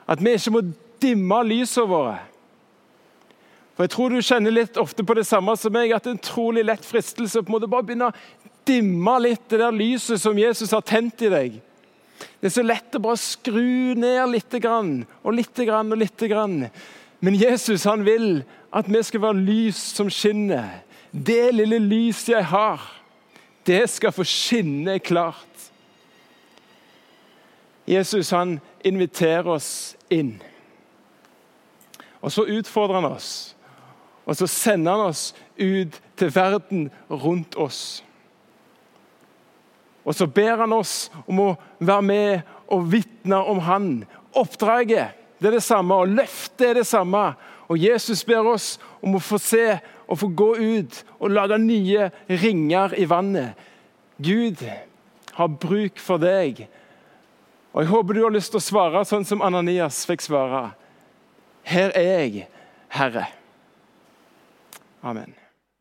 At 0.08 0.22
vi 0.22 0.32
ikke 0.36 0.54
må 0.54 0.62
dimme 1.02 1.42
lysene 1.46 1.90
våre. 1.90 2.16
For 3.76 3.84
Jeg 3.84 3.92
tror 3.92 4.10
du 4.10 4.24
kjenner 4.24 4.54
litt 4.54 4.78
ofte 4.80 5.04
på 5.04 5.14
det 5.18 5.26
samme 5.28 5.52
som 5.60 5.74
meg, 5.74 5.92
at 5.92 6.04
det 6.04 6.10
er 6.10 6.16
en 6.16 6.22
utrolig 6.22 6.64
lett 6.64 6.84
fristelse 6.86 7.42
på 7.42 7.50
en 7.50 7.56
måte 7.58 7.68
bare 7.68 7.84
begynne 7.84 8.08
å 8.08 8.44
dimme 8.66 9.16
litt 9.20 9.44
det 9.52 9.60
der 9.60 9.74
lyset 9.74 10.20
som 10.22 10.38
Jesus 10.38 10.72
har 10.72 10.84
tent 10.86 11.22
i 11.22 11.32
deg. 11.32 11.58
Det 12.40 12.48
er 12.48 12.54
så 12.54 12.64
lett 12.64 12.96
å 12.96 13.02
bare 13.04 13.20
skru 13.20 13.92
ned 13.98 14.32
litt 14.32 14.56
grann, 14.64 15.02
og 15.22 15.36
litt 15.36 15.60
grann, 15.60 15.92
og 15.92 16.00
litt 16.00 16.24
grann. 16.30 16.70
Men 17.20 17.35
Jesus 17.35 17.85
han 17.85 18.05
vil 18.05 18.44
at 18.76 18.88
vi 18.92 19.02
skal 19.02 19.22
være 19.22 19.44
lys 19.46 19.79
som 19.96 20.11
skinner. 20.12 20.83
Det 21.12 21.55
lille 21.55 21.79
lys 21.79 22.29
jeg 22.29 22.44
har, 22.44 22.83
det 23.66 23.87
skal 23.90 24.12
få 24.12 24.24
skinne 24.24 24.98
klart. 24.98 25.70
Jesus 27.87 28.31
han 28.31 28.59
inviterer 28.85 29.48
oss 29.48 29.96
inn. 30.11 30.37
Og 32.20 32.33
så 32.33 32.42
utfordrer 32.42 33.00
han 33.00 33.12
oss. 33.12 33.31
Og 34.26 34.37
så 34.37 34.48
sender 34.50 34.96
han 34.96 35.12
oss 35.12 35.31
ut 35.59 36.00
til 36.18 36.35
verden 36.35 36.88
rundt 37.11 37.57
oss. 37.57 38.02
Og 40.05 40.14
så 40.14 40.26
ber 40.26 40.57
han 40.62 40.74
oss 40.74 41.09
om 41.26 41.40
å 41.42 41.52
være 41.79 42.02
med 42.02 42.50
og 42.70 42.90
vitne 42.92 43.38
om 43.38 43.62
han. 43.66 43.88
Oppdraget 44.35 45.14
det 45.38 45.51
er 45.51 45.59
det 45.59 45.66
samme, 45.66 45.94
og 45.94 46.09
løftet 46.09 46.70
er 46.70 46.81
det 46.81 46.87
samme. 46.88 47.35
Og 47.68 47.79
Jesus 47.81 48.22
ber 48.25 48.46
oss 48.46 48.77
om 49.03 49.18
å 49.18 49.22
få 49.22 49.38
se 49.42 49.79
og 50.07 50.20
få 50.20 50.31
gå 50.38 50.51
ut 50.57 50.99
og 51.18 51.33
lage 51.35 51.59
nye 51.61 52.11
ringer 52.31 52.94
i 52.96 53.09
vannet. 53.11 53.59
Gud 54.22 54.62
har 55.37 55.49
bruk 55.61 56.01
for 56.01 56.22
deg. 56.22 56.66
Og 57.75 57.83
Jeg 57.83 57.92
håper 57.92 58.14
du 58.14 58.22
har 58.25 58.33
lyst 58.33 58.55
til 58.55 58.62
å 58.62 58.64
svare 58.64 59.05
sånn 59.05 59.27
som 59.29 59.44
Ananias 59.44 60.05
fikk 60.09 60.25
svare. 60.25 60.70
Her 61.66 61.90
er 61.99 62.12
jeg, 62.22 62.46
Herre. 62.94 63.27
Amen. 65.03 65.35